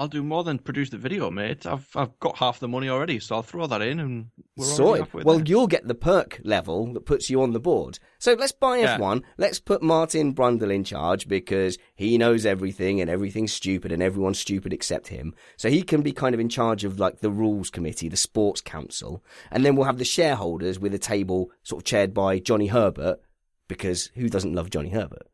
[0.00, 1.66] I'll do more than produce the video, mate.
[1.66, 4.26] I've I've got half the money already, so I'll throw that in and
[4.56, 5.12] we're Sorted.
[5.12, 5.46] Well, there.
[5.46, 7.98] you'll get the perk level that puts you on the board.
[8.18, 8.96] So let's buy Yeah.
[8.96, 9.22] F1.
[9.38, 14.38] Let's put Martin Brundle in charge because he knows everything and everything's stupid and everyone's
[14.38, 15.34] stupid except him.
[15.56, 18.60] So he can be kind of in charge of like the rules committee, the sports
[18.60, 22.68] council, and then we'll have the shareholders with a table sort of chaired by Johnny
[22.68, 23.20] Herbert
[23.66, 25.26] because who doesn't love Johnny Herbert?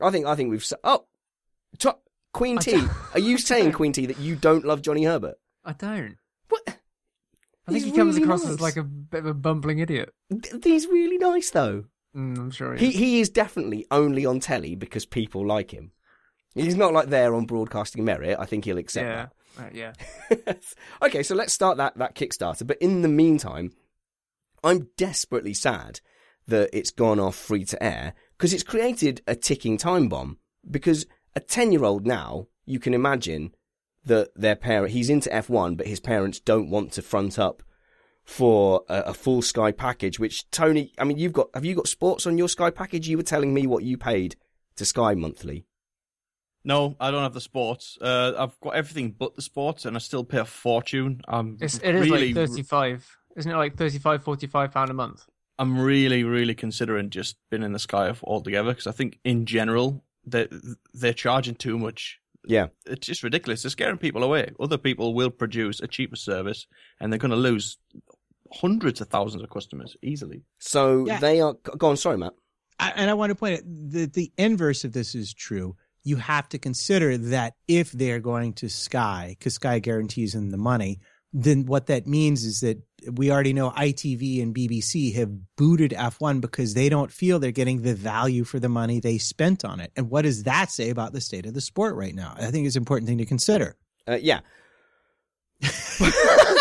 [0.00, 1.04] I think I think we've oh.
[1.78, 1.90] T-
[2.32, 2.80] Queen T,
[3.14, 5.36] are you saying Queen T that you don't love Johnny Herbert?
[5.64, 6.16] I don't.
[6.48, 6.62] What?
[6.66, 6.72] I
[7.72, 8.54] think He's he comes really across nice.
[8.54, 10.12] as like a bit of a bumbling idiot.
[10.62, 11.84] He's really nice though.
[12.16, 12.98] Mm, I'm sure he He is.
[12.98, 15.92] he is definitely only on telly because people like him.
[16.54, 18.36] He's not like there on broadcasting merit.
[18.38, 19.06] I think he'll accept
[19.56, 19.62] yeah.
[19.64, 19.92] Uh, yeah.
[20.30, 20.58] that.
[21.02, 22.66] okay, so let's start that that Kickstarter.
[22.66, 23.72] But in the meantime,
[24.64, 26.00] I'm desperately sad
[26.48, 30.38] that it's gone off free to air because it's created a ticking time bomb.
[30.68, 33.54] Because a ten year old now, you can imagine
[34.04, 37.62] that their parent he's into F1, but his parents don't want to front up
[38.24, 40.18] for a, a full Sky package.
[40.18, 43.08] Which Tony, I mean, you've got have you got sports on your Sky package?
[43.08, 44.36] You were telling me what you paid
[44.76, 45.66] to Sky monthly.
[46.62, 47.96] No, I don't have the sports.
[48.00, 51.22] Uh, I've got everything but the sports, and I still pay a fortune.
[51.26, 53.16] I'm It's, it is really, like 35.
[53.36, 55.24] Isn't it like 35, 45 pound a month?
[55.58, 60.04] I'm really, really considering just being in the Sky altogether because I think in general
[60.26, 60.48] they
[60.94, 62.18] they're charging too much.
[62.46, 62.68] Yeah.
[62.86, 63.62] It's just ridiculous.
[63.62, 64.52] They're scaring people away.
[64.58, 66.66] Other people will produce a cheaper service,
[67.00, 67.76] and they're going to lose
[68.52, 70.42] hundreds of thousands of customers easily.
[70.58, 71.20] So Yeah.
[71.20, 71.54] they are.
[71.54, 72.32] Go on, sorry, Matt.
[72.78, 75.76] I, and I want to point out the the inverse of this is true.
[76.02, 80.56] You have to consider that if they're going to Sky, because Sky guarantees them the
[80.56, 80.98] money,
[81.32, 82.78] then what that means is that
[83.12, 87.82] we already know ITV and BBC have booted F1 because they don't feel they're getting
[87.82, 89.92] the value for the money they spent on it.
[89.96, 92.34] And what does that say about the state of the sport right now?
[92.36, 93.76] I think it's an important thing to consider.
[94.08, 94.40] Uh, yeah.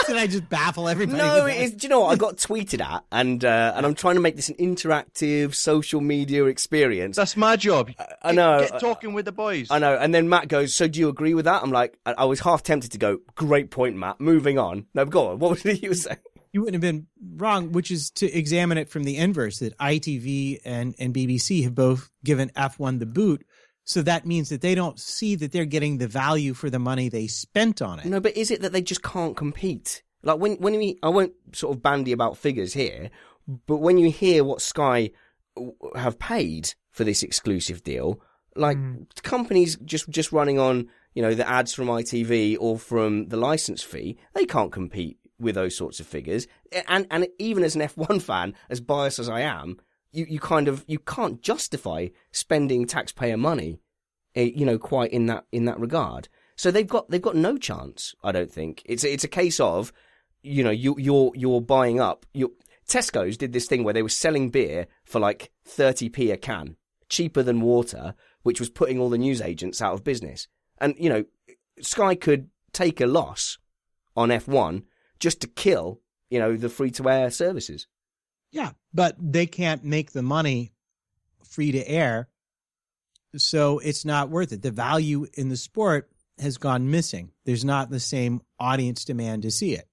[0.10, 1.18] Did I just baffle everybody?
[1.18, 1.64] No, with it that?
[1.64, 1.72] is.
[1.74, 4.36] Do you know what I got tweeted at, and uh, and I'm trying to make
[4.36, 7.16] this an interactive social media experience.
[7.16, 7.92] That's my job.
[8.22, 8.68] I know.
[8.68, 9.68] Get talking with the boys.
[9.70, 9.96] I know.
[9.96, 12.42] And then Matt goes, "So do you agree with that?" I'm like, I, I was
[12.42, 14.20] half tempted to go, "Great point, Matt.
[14.20, 15.40] Moving on." No, go on.
[15.40, 16.18] What was it you were saying?
[16.52, 20.60] You wouldn't have been wrong, which is to examine it from the inverse that ITV
[20.66, 23.46] and, and BBC have both given F1 the boot
[23.84, 27.10] So that means that they don't see that they're getting the value for the money
[27.10, 28.06] they spent on it.
[28.06, 30.04] No, but is it that they just can't compete?
[30.22, 33.10] Like when when we, I won't sort of bandy about figures here,
[33.68, 35.12] but when you hear what Sky
[35.96, 38.22] have paid for this exclusive deal,
[38.56, 39.04] like hmm.
[39.24, 43.82] companies just just running on you know the ads from ITV or from the license
[43.82, 46.48] fee, they can't compete with those sorts of figures.
[46.88, 49.78] And and even as an F1 fan, as biased as I am,
[50.12, 53.80] you, you kind of you can't justify spending taxpayer money,
[54.36, 56.30] eh, you know, quite in that in that regard.
[56.56, 58.14] So they've got they've got no chance.
[58.24, 59.94] I don't think it's it's a case of,
[60.42, 62.26] you know, you you're you're buying up.
[62.34, 62.56] You
[62.88, 66.76] Tesco's did this thing where they were selling beer for like thirty p a can,
[67.08, 70.48] cheaper than water, which was putting all the news agents out of business.
[70.80, 71.26] And you know,
[71.82, 73.58] Sky could take a loss
[74.16, 74.84] on F one
[75.20, 77.88] just to kill you know the free to air services.
[78.52, 80.72] Yeah, but they can't make the money
[81.44, 82.30] free to air.
[83.36, 84.64] So it's not worth it.
[84.64, 86.10] The value in the sport
[86.40, 87.32] has gone missing.
[87.46, 89.88] There's not the same audience demand to see it.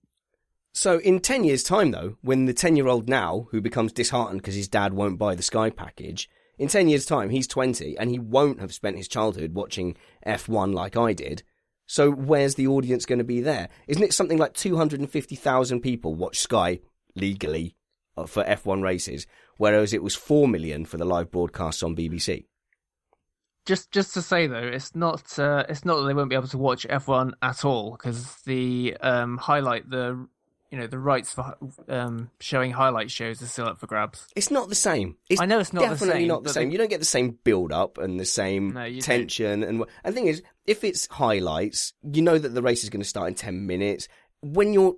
[0.73, 4.41] So in 10 years' time, though, when the 10 year old now, who becomes disheartened
[4.41, 8.11] because his dad won't buy the Sky package, in 10 years' time, he's 20 and
[8.11, 9.97] he won't have spent his childhood watching
[10.27, 11.43] F1 like I did.
[11.87, 13.69] So where's the audience going to be there?
[13.87, 16.81] Isn't it something like 250,000 people watch Sky
[17.15, 17.77] legally
[18.17, 19.27] uh, for F1 races,
[19.57, 22.47] whereas it was 4 million for the live broadcasts on BBC?
[23.65, 26.47] Just just to say though, it's not uh, it's not that they won't be able
[26.47, 30.29] to watch F1 at all because the um, highlight the
[30.77, 31.57] you know the rights for
[31.89, 34.27] um, showing highlight shows are still up for grabs.
[34.37, 35.17] It's not the same.
[35.31, 36.69] It's I know it's not the definitely same, not the same.
[36.69, 39.63] they- You don't get the same build up and the same No, tension.
[39.63, 42.91] And, wh- and the thing is, if it's highlights, you know that the race is
[42.91, 44.07] going to start in ten minutes.
[44.43, 44.97] When you're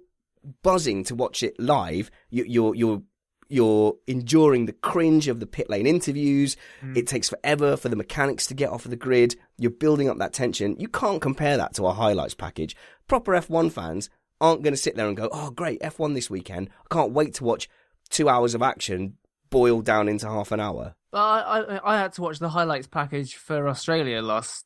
[0.62, 3.02] buzzing to watch it live, you, you're you're
[3.50, 6.56] you're enduring the cringe of the pit lane interviews.
[6.82, 6.96] Mm.
[6.98, 9.36] It takes forever for the mechanics to get off of the grid.
[9.56, 10.76] You're building up that tension.
[10.78, 12.76] You can't compare that to a highlights package.
[13.06, 14.10] Proper F1 fans
[14.40, 16.70] aren't going to sit there and go, "Oh, great, F1 this weekend.
[16.90, 17.68] I can't wait to watch
[18.10, 19.16] two hours of action
[19.50, 22.86] boiled down into half an hour." But I, I I had to watch the highlights
[22.86, 24.64] package for Australia last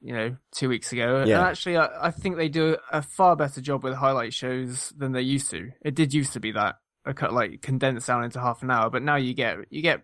[0.00, 1.18] you know two weeks ago.
[1.18, 5.12] And actually, I, I think they do a far better job with highlight shows than
[5.12, 5.70] they used to.
[5.84, 8.90] It did used to be that a cut like condensed down into half an hour,
[8.90, 10.02] but now you get you get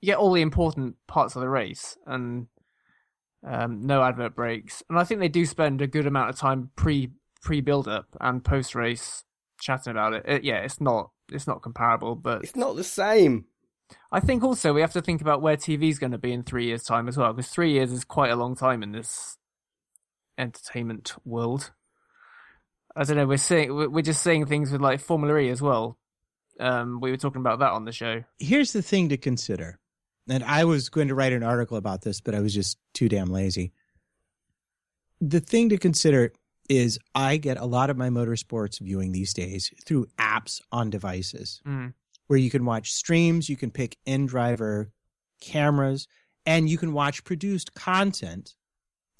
[0.00, 2.48] you get all the important parts of the race and
[3.46, 4.82] um, no advert breaks.
[4.88, 7.10] And I think they do spend a good amount of time pre
[7.42, 9.24] pre build up and post race
[9.60, 10.24] chatting about it.
[10.26, 10.44] it.
[10.44, 13.46] Yeah, it's not it's not comparable, but it's not the same.
[14.10, 16.66] I think also we have to think about where TV's going to be in three
[16.66, 19.36] years' time as well, because three years is quite a long time in this
[20.38, 21.72] entertainment world.
[22.96, 23.26] I don't know.
[23.26, 25.98] We're seeing we're we're just seeing things with like Formula E as well.
[26.60, 28.24] Um, we were talking about that on the show.
[28.38, 29.78] Here's the thing to consider.
[30.28, 33.08] And I was going to write an article about this, but I was just too
[33.08, 33.72] damn lazy.
[35.20, 36.32] The thing to consider
[36.72, 41.60] is I get a lot of my motorsports viewing these days through apps on devices
[41.66, 41.92] Mm.
[42.28, 44.90] where you can watch streams, you can pick in driver
[45.40, 46.06] cameras,
[46.46, 48.54] and you can watch produced content.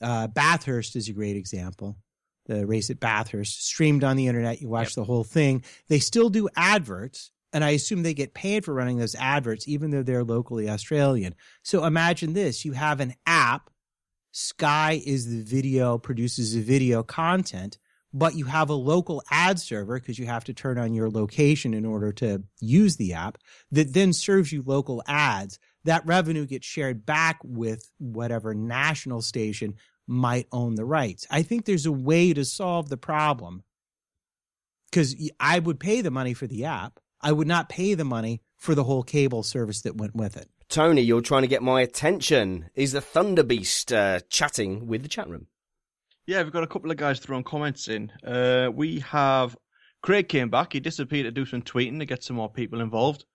[0.01, 1.97] Uh, Bathurst is a great example.
[2.47, 4.61] The race at Bathurst streamed on the internet.
[4.61, 5.63] You watch the whole thing.
[5.89, 9.91] They still do adverts, and I assume they get paid for running those adverts, even
[9.91, 11.35] though they're locally Australian.
[11.63, 13.71] So imagine this you have an app.
[14.33, 17.79] Sky is the video, produces the video content,
[18.15, 21.75] but you have a local ad server because you have to turn on your location
[21.75, 23.39] in order to use the app
[23.71, 25.59] that then serves you local ads.
[25.85, 29.75] That revenue gets shared back with whatever national station
[30.07, 31.27] might own the rights.
[31.31, 33.63] I think there's a way to solve the problem
[34.91, 37.01] because I would pay the money for the app.
[37.21, 40.49] I would not pay the money for the whole cable service that went with it.
[40.73, 42.71] Tony, you're trying to get my attention.
[42.75, 45.49] Is the Thunder Beast uh, chatting with the chat room?
[46.27, 48.11] Yeah, we've got a couple of guys throwing comments in.
[48.27, 49.55] Uh, we have
[50.01, 50.73] Craig came back.
[50.73, 53.27] He disappeared to do some tweeting to get some more people involved.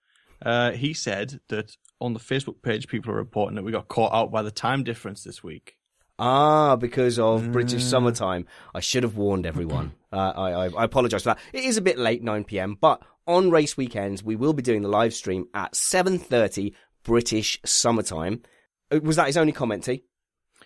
[0.43, 4.13] Uh, he said that on the Facebook page, people are reporting that we got caught
[4.13, 5.75] out by the time difference this week.
[6.17, 7.89] Ah, because of British Mm.
[7.89, 8.47] summertime.
[8.73, 9.93] I should have warned everyone.
[10.09, 11.39] Uh, I, I, I apologise for that.
[11.51, 12.77] It is a bit late, 9 p.m.
[12.79, 16.73] But on race weekends, we will be doing the live stream at 7:30
[17.07, 18.43] British summertime.
[18.91, 20.03] Uh, Was that his only comment, T?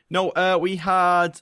[0.09, 1.39] No, uh, we had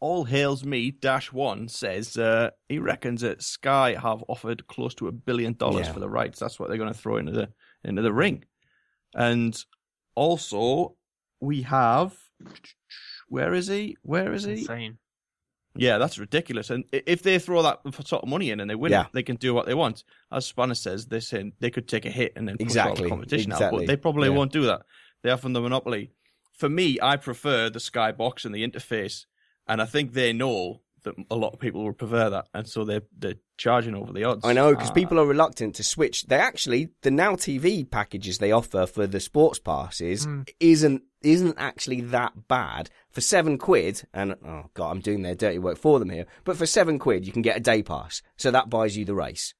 [0.00, 5.06] All Hails Me Dash One says uh, he reckons that Sky have offered close to
[5.06, 5.92] a billion dollars Yeah.
[5.92, 6.40] for the rights.
[6.40, 7.50] That's what they're going to throw into the
[7.84, 8.44] into the ring.
[9.14, 9.56] And
[10.16, 10.96] also
[11.40, 12.16] we have
[13.28, 13.96] where is he?
[14.02, 14.52] Where is he?
[14.60, 14.98] Insane.
[15.74, 16.68] Yeah, that's ridiculous.
[16.70, 19.02] And if they throw that sort of money in and they win Yeah.
[19.02, 20.04] it, they can do what they want.
[20.30, 23.08] As Spanner says, they say they could take a hit and then push Exactly, the
[23.08, 24.34] competition out, but they probably Yeah.
[24.34, 24.82] won't do that.
[25.22, 26.10] They are from the monopoly.
[26.52, 29.24] for me, I prefer the skybox and the interface,
[29.66, 32.84] and I think they know that a lot of people would prefer that, and so
[32.84, 34.44] they're they're charging over the odds.
[34.44, 34.94] I know because Ah.
[34.94, 36.24] people are reluctant to switch.
[36.26, 40.48] They actually the Now TV packages they offer for the sports passes Mm.
[40.60, 44.02] isn't isn't actually that bad for seven quid.
[44.12, 46.26] And oh god, I'm doing their dirty work for them here.
[46.44, 49.14] But for seven quid, you can get a day pass, so that buys you the
[49.14, 49.54] race.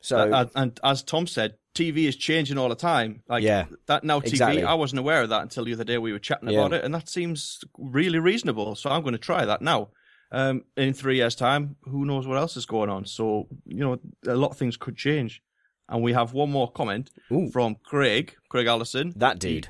[0.00, 3.22] So Uh, and, and as Tom said, TV is changing all the time.
[3.28, 4.62] Like Yeah, that now TV, exactly.
[4.64, 6.58] I wasn't aware of that until the other day we were chatting Yeah.
[6.60, 8.74] about it, and that seems really reasonable.
[8.76, 9.90] So I'm going to try that now.
[10.34, 13.04] Um, in three years' time, who knows what else is going on?
[13.06, 15.40] So you know, a lot of things could change.
[15.88, 17.10] And we have one more comment
[17.52, 19.12] from Craig, Craig Allison.
[19.16, 19.68] That dude.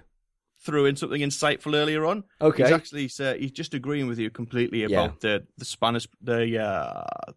[0.64, 2.24] Threw in something insightful earlier on.
[2.40, 2.62] Okay.
[2.62, 4.86] He's actually said he's just agreeing with you completely Yeah.
[5.04, 7.32] about the the Spanish the uh,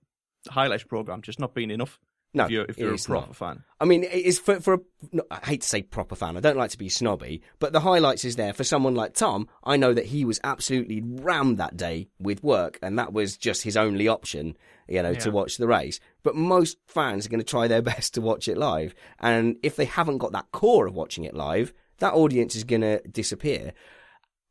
[0.49, 1.99] highlights program just not being enough.
[2.38, 3.35] No, if you're if you're a proper not.
[3.35, 3.63] fan.
[3.79, 4.79] I mean, it is for for a,
[5.11, 6.38] no, I hate to say proper fan.
[6.38, 9.47] I don't like to be snobby, but the highlights is there for someone like Tom.
[9.63, 13.63] I know that he was absolutely rammed that day with work, and that was just
[13.63, 14.57] his only option,
[14.88, 15.99] you know, to watch the race.
[16.23, 19.75] But most fans are going to try their best to watch it live, and if
[19.75, 23.73] they haven't got that core of watching it live, that audience is going to disappear,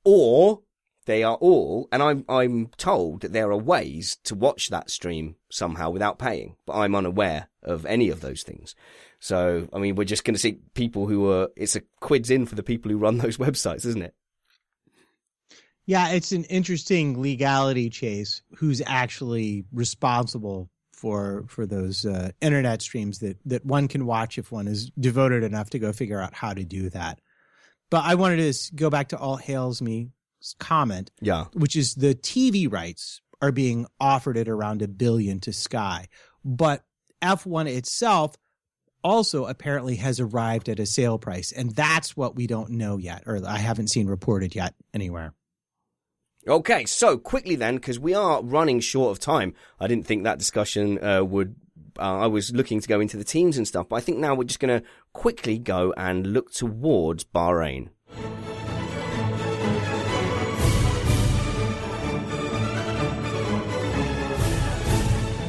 [0.05, 0.62] or
[1.07, 5.37] they are all, and I'm I'm told that there are ways to watch that stream
[5.51, 8.75] somehow without paying, but I'm unaware of any of those things.
[9.21, 11.49] So I mean, we're just going to see people who are.
[11.57, 14.15] It's a quids in for the people who run those websites, isn't it?
[15.87, 18.43] Yeah, it's an interesting legality chase.
[18.57, 24.51] Who's actually responsible for for those uh, internet streams that that one can watch if
[24.51, 27.21] one is devoted enough to go figure out how to do that.
[27.91, 30.09] But I wanted to go back to Alt Hails Me's
[30.55, 31.47] comment, Yeah.
[31.53, 36.09] which is the TV rights are being offered at around a billion to Sky,
[36.45, 36.85] but
[37.23, 38.37] F1 itself
[39.05, 43.23] also apparently has arrived at a sale price, and that's what we don't know yet,
[43.27, 45.33] or I haven't seen reported yet anywhere.
[46.49, 49.53] Okay, so quickly then, because we are running short of time.
[49.81, 51.57] I didn't think that discussion uh, would.
[51.99, 54.35] Uh, I was looking to go into the teams and stuff, but I think now
[54.35, 57.89] we're just going to quickly go and look towards Bahrain.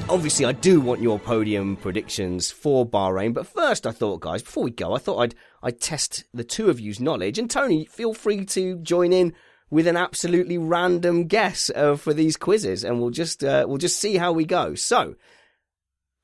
[0.10, 4.64] Obviously, I do want your podium predictions for Bahrain, but first, I thought, guys, before
[4.64, 7.38] we go, I thought I'd I'd test the two of you's knowledge.
[7.38, 9.34] And Tony, feel free to join in
[9.70, 14.00] with an absolutely random guess uh, for these quizzes, and we'll just uh, we'll just
[14.00, 14.76] see how we go.
[14.76, 15.16] So,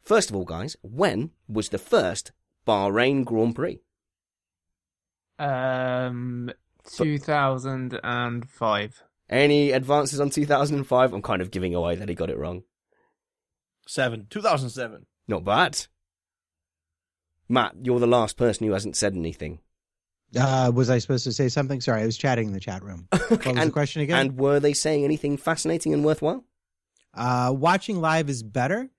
[0.02, 2.32] first of all, guys, when was the first
[2.66, 3.82] Bahrain Grand Prix?
[5.40, 6.52] Um,
[6.90, 9.04] 2005.
[9.30, 11.14] Any advances on 2005?
[11.14, 12.64] I'm kind of giving away that he got it wrong.
[13.88, 15.06] Seven, two thousand seven.
[15.28, 15.86] Not bad.
[17.50, 19.60] Matt, you're the last person who hasn't said anything.
[20.36, 21.82] Uh, was I supposed to say something?
[21.82, 23.08] Sorry, I was chatting in the chat room.
[23.12, 24.20] What was the and, question again?
[24.20, 26.44] And were they saying anything fascinating and worthwhile?
[27.14, 28.90] Uh, watching live is better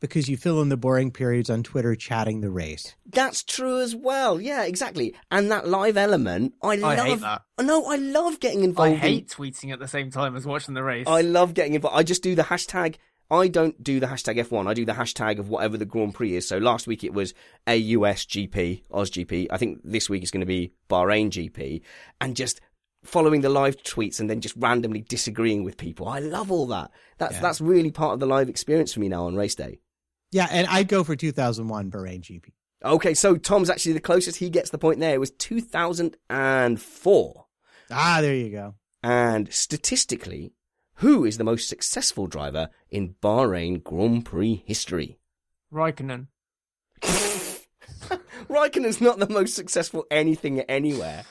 [0.00, 2.94] because you fill in the boring periods on Twitter chatting the race.
[3.06, 4.40] That's true as well.
[4.40, 5.14] Yeah, exactly.
[5.30, 6.98] And that live element, I love.
[6.98, 7.42] I hate that.
[7.60, 8.92] No, I love getting involved.
[8.92, 11.06] I hate In, tweeting at the same time as watching the race.
[11.06, 11.96] I love getting involved.
[11.96, 12.96] I just do the hashtag.
[13.32, 14.66] I don't do the hashtag F1.
[14.68, 16.46] I do the hashtag of whatever the Grand Prix is.
[16.46, 17.32] So last week it was
[17.66, 19.46] AUS GP, Oz GP.
[19.50, 21.80] I think this week it's going to be Bahrain GP,
[22.20, 22.60] and just
[23.04, 26.06] following the live tweets and then just randomly disagreeing with people.
[26.08, 26.90] I love all that.
[27.18, 27.40] That's Yeah.
[27.40, 29.80] that's really part of the live experience for me now on race day.
[30.30, 32.52] Yeah, and I'd go for 2001 Bahrain GP.
[32.84, 34.38] Okay, so Tom's actually the closest.
[34.38, 35.14] He gets the point there.
[35.14, 37.46] It was 2004.
[37.90, 38.74] Ah, there you go.
[39.02, 40.52] And statistically,
[41.02, 45.18] who is the most successful driver in Bahrain Grand Prix history?
[45.74, 46.28] Raikkonen.
[48.48, 51.24] Raikkonen's not the most successful anything anywhere.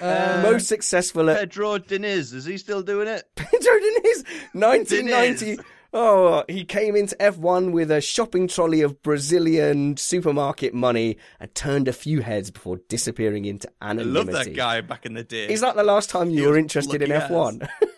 [0.00, 3.22] Uh, most successful at Pedro Diniz, is he still doing it?
[3.36, 5.56] Pedro Diniz, 1990.
[5.56, 5.64] Diniz.
[5.92, 11.86] Oh, he came into F1 with a shopping trolley of Brazilian supermarket money and turned
[11.86, 14.18] a few heads before disappearing into anonymity.
[14.18, 15.46] I love that guy back in the day.
[15.48, 17.68] Is that the last time you He were interested in lucky F1?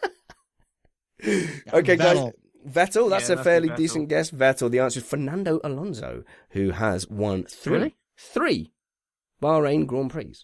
[1.25, 2.17] okay, guys.
[2.19, 2.33] Vettel.
[2.69, 3.77] Vettel, that's Yeah, a fairly Vettel.
[3.77, 4.31] decent guess.
[4.31, 7.97] Vettel, the answer is Fernando Alonso, who has won three, Really?
[8.19, 8.73] three
[9.43, 10.35] Bahrain Grand Prix.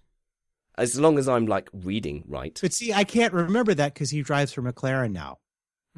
[0.78, 2.56] As long as I'm like reading right.
[2.62, 5.38] But see, I can't remember that because he drives for McLaren now.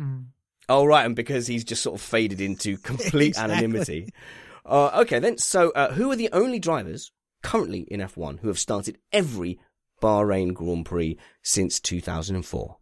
[0.00, 0.26] mm.
[0.66, 3.52] Oh, right, and because he's just sort of faded into complete Exactly.
[3.54, 4.08] anonymity.
[4.64, 5.36] Uh, okay, then.
[5.36, 7.12] So, uh, who are the only drivers
[7.42, 9.60] currently in F1 who have started every
[10.02, 12.78] Bahrain Grand Prix since 2004?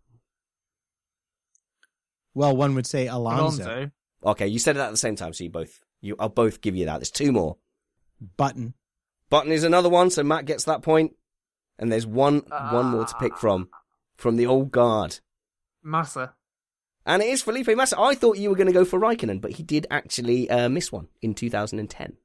[2.34, 3.62] Well, one would say Alonso.
[3.62, 3.90] Alonso.
[4.24, 6.76] Okay, you said it at the same time, so you both, you, I'll both give
[6.76, 6.98] you that.
[6.98, 7.56] There's two more.
[8.36, 8.74] Button.
[9.30, 11.16] Button is another one, so Matt gets that point,
[11.78, 13.68] and there's one, one more to pick from.
[14.16, 15.18] from the old guard.
[15.82, 16.34] Massa.
[17.04, 17.98] And it is Felipe Massa.
[17.98, 20.92] I thought you were going to go for Raikkonen, but he did actually uh, miss
[20.92, 22.16] one in 2010.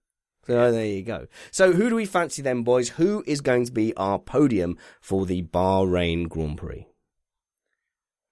[0.46, 1.28] So there you go.
[1.52, 2.90] So who do we fancy then, boys?
[2.90, 6.88] Who is going to be our podium for the Bahrain Grand Prix?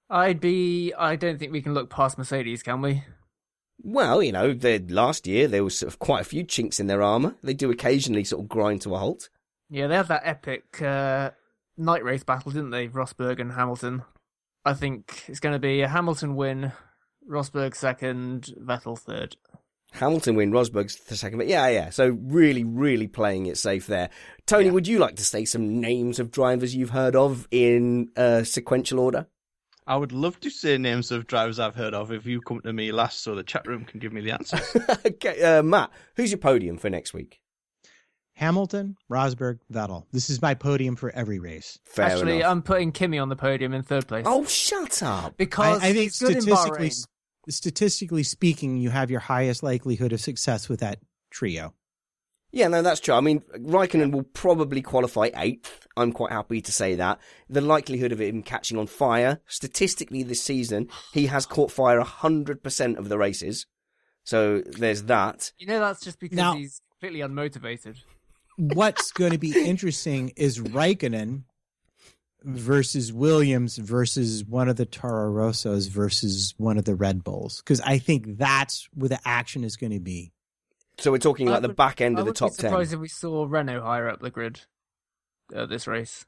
[0.09, 0.93] I'd be.
[0.93, 3.03] I don't think we can look past Mercedes, can we?
[3.81, 6.87] Well, you know, the, last year there was sort of quite a few chinks in
[6.87, 7.35] their armour.
[7.43, 9.29] They do occasionally sort of grind to a halt.
[9.69, 11.31] Yeah, they had that epic uh,
[11.77, 12.87] night race battle, didn't they?
[12.87, 14.03] Rosberg and Hamilton.
[14.63, 16.71] I think it's going to be a Hamilton win,
[17.29, 19.35] Rosberg second, Vettel third.
[19.93, 21.37] Hamilton win, Rosberg's the second.
[21.37, 21.89] But yeah, yeah.
[21.89, 24.09] So really, really playing it safe there.
[24.45, 28.43] Tony, would you like to say some names of drivers you've heard of in uh,
[28.43, 29.27] sequential order?
[29.87, 32.73] I would love to say names of drivers I've heard of if you come to
[32.73, 34.75] me last so the chat room can give me the answers.
[35.05, 37.39] okay, uh, Matt, who's your podium for next week?
[38.33, 40.05] Hamilton, Rosberg, Vettel.
[40.11, 41.79] This is my podium for every race.
[41.85, 42.51] Fair Actually, enough.
[42.51, 44.25] I'm putting Kimi on the podium in third place.
[44.27, 45.37] Oh, shut up!
[45.37, 46.91] Because I, I think he's good in statistically,
[47.47, 51.73] statistically speaking, you have your highest likelihood of success with that trio.
[52.55, 53.13] Yeah, no, that's true.
[53.13, 55.87] I mean, Raikkonen will probably qualify eighth.
[55.97, 57.19] I'm quite happy to say that.
[57.49, 62.97] The likelihood of him catching on fire, statistically this season, he has caught fire 100%
[62.97, 63.65] of the races.
[64.23, 65.51] So there's that.
[65.57, 67.97] You know, that's just because Now- he's completely unmotivated.
[68.55, 71.43] What's going to be interesting is Raikkonen
[72.41, 77.57] versus Williams versus one of the Toro Rossos versus one of the Red Bulls.
[77.57, 80.31] Because I think that's where the action is going to be.
[80.99, 82.69] So we're talking I like the back end I of the would top be 10.
[82.69, 84.61] surprised if we saw Renault higher up the grid
[85.53, 86.25] at this race.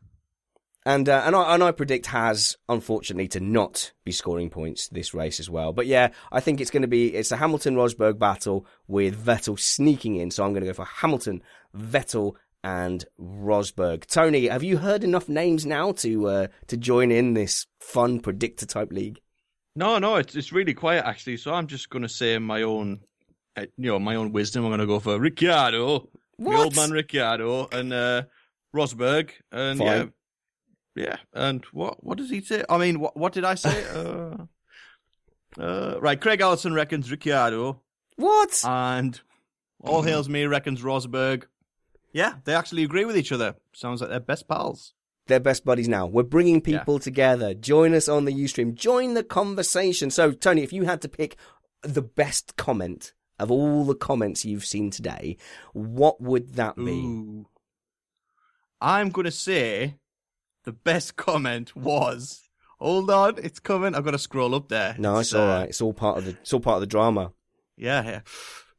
[0.85, 5.13] And uh, and I and I predict has unfortunately to not be scoring points this
[5.13, 5.73] race as well.
[5.73, 9.59] But yeah, I think it's going to be it's a Hamilton Rosberg battle with Vettel
[9.59, 10.31] sneaking in.
[10.31, 11.41] So I'm going to go for Hamilton,
[11.75, 14.05] Vettel, and Rosberg.
[14.05, 18.65] Tony, have you heard enough names now to uh, to join in this fun predictor
[18.65, 19.19] type league?
[19.75, 21.37] No, no, it's it's really quiet actually.
[21.37, 23.01] So I'm just going to say my own,
[23.77, 24.63] you know, my own wisdom.
[24.63, 28.23] I'm going to go for Ricciardo, the old man Ricciardo, and uh,
[28.75, 30.13] Rosberg, and yeah, Fine.
[30.95, 31.17] yeah.
[31.33, 32.63] And what what does he say?
[32.69, 33.85] I mean, what what did I say?
[33.93, 34.45] uh,
[35.59, 37.81] uh, right, Craig Allison reckons Ricciardo,
[38.15, 38.61] What?
[38.65, 39.19] and
[39.81, 41.43] all hails me reckons Rosberg.
[42.13, 43.55] Yeah, they actually agree with each other.
[43.73, 44.93] Sounds like they're best pals.
[45.27, 46.05] They're best buddies now.
[46.05, 47.53] We're bringing people together.
[47.53, 48.73] Join us on the Ustream.
[48.75, 50.09] Join the conversation.
[50.09, 51.35] So, Tony, if you had to pick
[51.83, 55.37] the best comment of all the comments you've seen today,
[55.73, 56.91] what would that be?
[56.91, 57.47] Ooh.
[58.81, 59.95] I'm going to say
[60.63, 62.43] the best comment was.
[62.79, 63.95] Hold on, it's coming.
[63.95, 64.95] I've got to scroll up there.
[64.99, 65.69] No, it's uh, all right.
[65.69, 66.31] It's all part of the.
[66.31, 67.31] It's all part of the drama.
[67.75, 68.19] Yeah, yeah.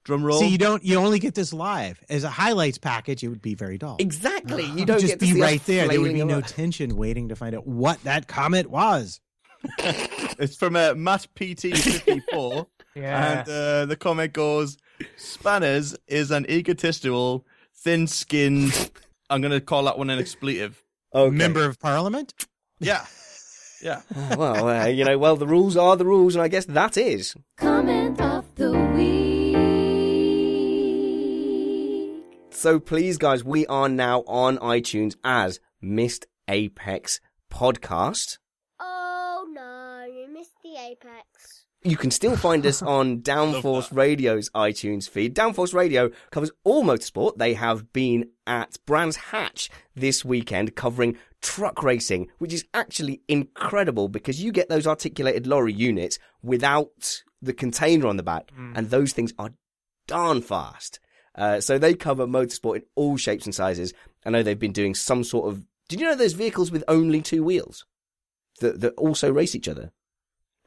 [0.05, 0.39] Drum roll.
[0.39, 0.85] See, you don't.
[0.85, 3.25] You only get this live as a highlights package.
[3.25, 3.97] It would be very dull.
[3.99, 4.65] Exactly.
[4.65, 5.89] You It'd don't just get to be see right there.
[5.89, 6.47] There would be no around.
[6.47, 9.21] tension waiting to find out what that comment was.
[9.79, 12.67] it's from uh, Matt PT54.
[12.99, 13.41] Yeah.
[13.41, 14.77] And uh, the comment goes
[15.17, 18.91] Spanners is an egotistical, thin skinned.
[19.31, 20.83] I'm going to call that one an expletive.
[21.15, 21.35] Okay.
[21.35, 22.35] Member of Parliament.
[22.81, 23.05] Yeah.
[23.83, 24.03] Yeah.
[24.37, 27.37] well, uh, you know, well, the rules are the rules, and I guess that is.
[27.57, 29.29] Comment of the week.
[32.53, 37.21] So please, guys, we are now on iTunes as Missed Apex
[37.53, 38.39] Podcast.
[38.81, 41.28] Oh no, you missed the apex.
[41.89, 45.35] You can still find us on Downforce Radio's iTunes feed.
[45.35, 47.39] Downforce Radio covers all motorsport.
[47.39, 54.09] They have been at Brands Hatch this weekend covering truck racing, which is actually incredible
[54.09, 59.15] because you get those articulated lorry units without the container on the back, and those
[59.15, 59.53] things are
[60.07, 61.01] darn fast.
[61.35, 63.95] Uh, so they cover motorsport in all shapes and sizes.
[64.27, 65.63] I know they've been doing some sort of.
[65.89, 67.87] Did you know those vehicles with only two wheels
[68.61, 69.91] that that also race each other?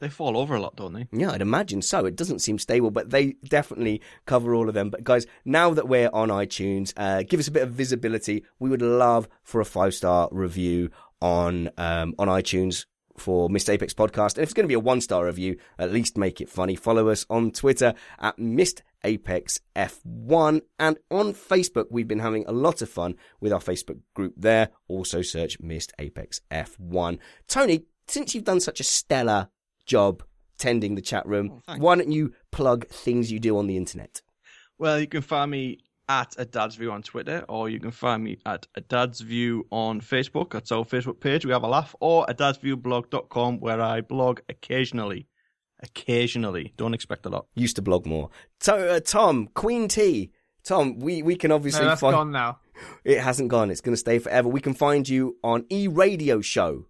[0.01, 1.07] They fall over a lot, don't they?
[1.11, 2.05] Yeah, I'd imagine so.
[2.05, 4.89] It doesn't seem stable, but they definitely cover all of them.
[4.89, 8.43] But guys, now that we're on iTunes, uh, give us a bit of visibility.
[8.57, 10.89] We would love for a five star review
[11.21, 14.33] on um, on iTunes for Missed Apex Podcast.
[14.33, 16.75] And if it's going to be a one star review, at least make it funny.
[16.75, 21.85] Follow us on Twitter at Missed Apex F1 and on Facebook.
[21.91, 24.69] We've been having a lot of fun with our Facebook group there.
[24.87, 27.19] Also search Missed Apex F1.
[27.47, 29.49] Tony, since you've done such a stellar
[29.85, 30.23] job
[30.57, 34.21] tending the chat room, why don't you plug things you do on the internet?
[34.77, 35.79] Well, you can find me
[36.09, 39.65] at a dad's view on Twitter, or you can find me at a dad's view
[39.71, 40.51] on Facebook.
[40.51, 41.45] That's our Facebook page.
[41.45, 45.27] We have a laugh, or a dad's view blog.com where I blog occasionally.
[45.83, 46.73] Occasionally.
[46.77, 47.47] Don't expect a lot.
[47.55, 48.29] Used to blog more.
[48.59, 50.31] So, uh, Tom, Queen T.
[50.63, 52.59] Tom, we, we can obviously No, that's find gone now.
[53.03, 53.71] it hasn't gone.
[53.71, 54.47] It's going to stay forever.
[54.47, 56.85] We can find you on E Radio Show.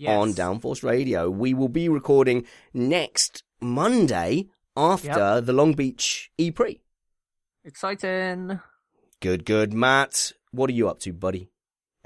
[0.00, 0.16] Yes.
[0.18, 1.28] on Downforce Radio.
[1.28, 6.80] We will be recording next Monday after the Long Beach E Prix.
[7.66, 8.60] Exciting.
[9.20, 9.74] Good, good.
[9.74, 11.50] Matt, what are you up to, buddy?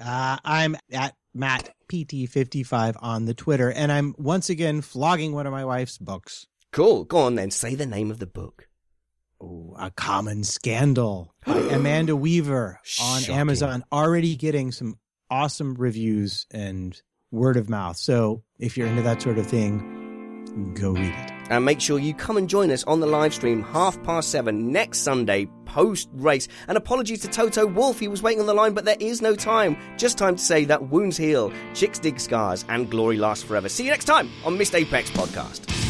[0.04, 5.52] Uh, I'm at Matt PT55 on the Twitter, and I'm once again flogging one of
[5.52, 6.48] my wife's books.
[6.72, 7.04] Cool.
[7.04, 7.52] Go on then.
[7.52, 8.66] Say the name of the book.
[9.40, 13.34] Ooh, A Common Scandal by Amanda Weaver on Shocking.
[13.36, 13.84] Amazon.
[13.92, 14.98] Already getting some
[15.30, 17.00] awesome reviews and
[17.34, 17.96] word of mouth.
[17.96, 21.30] So if you're into that sort of thing, go read it.
[21.50, 24.72] And make sure you come and join us on the live stream half past seven
[24.72, 26.48] next Sunday post race.
[26.68, 29.34] And apologies to Toto Wolff, he was waiting on the line, but there is no
[29.34, 29.76] time.
[29.98, 33.68] Just time to say that wounds heal, chicks dig scars, and glory lasts forever.
[33.68, 35.83] See you next time on Missed Apex Podcast.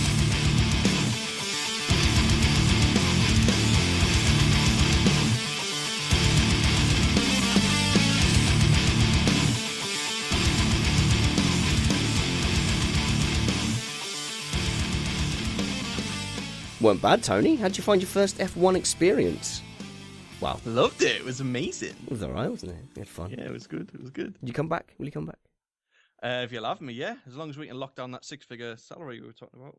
[16.84, 17.56] Weren't bad, Tony.
[17.56, 19.62] How'd you find your first F1 experience?
[20.42, 20.60] Wow.
[20.66, 21.16] Loved it.
[21.16, 21.94] It was amazing.
[22.04, 22.84] It was alright, wasn't it?
[22.94, 23.30] You had fun.
[23.30, 23.90] Yeah, it was good.
[23.94, 24.38] It was good.
[24.38, 24.92] Did you come back?
[24.98, 25.38] Will you come back?
[26.22, 27.14] Uh, if you'll have me, yeah.
[27.26, 29.78] As long as we can lock down that six-figure salary we were talking about.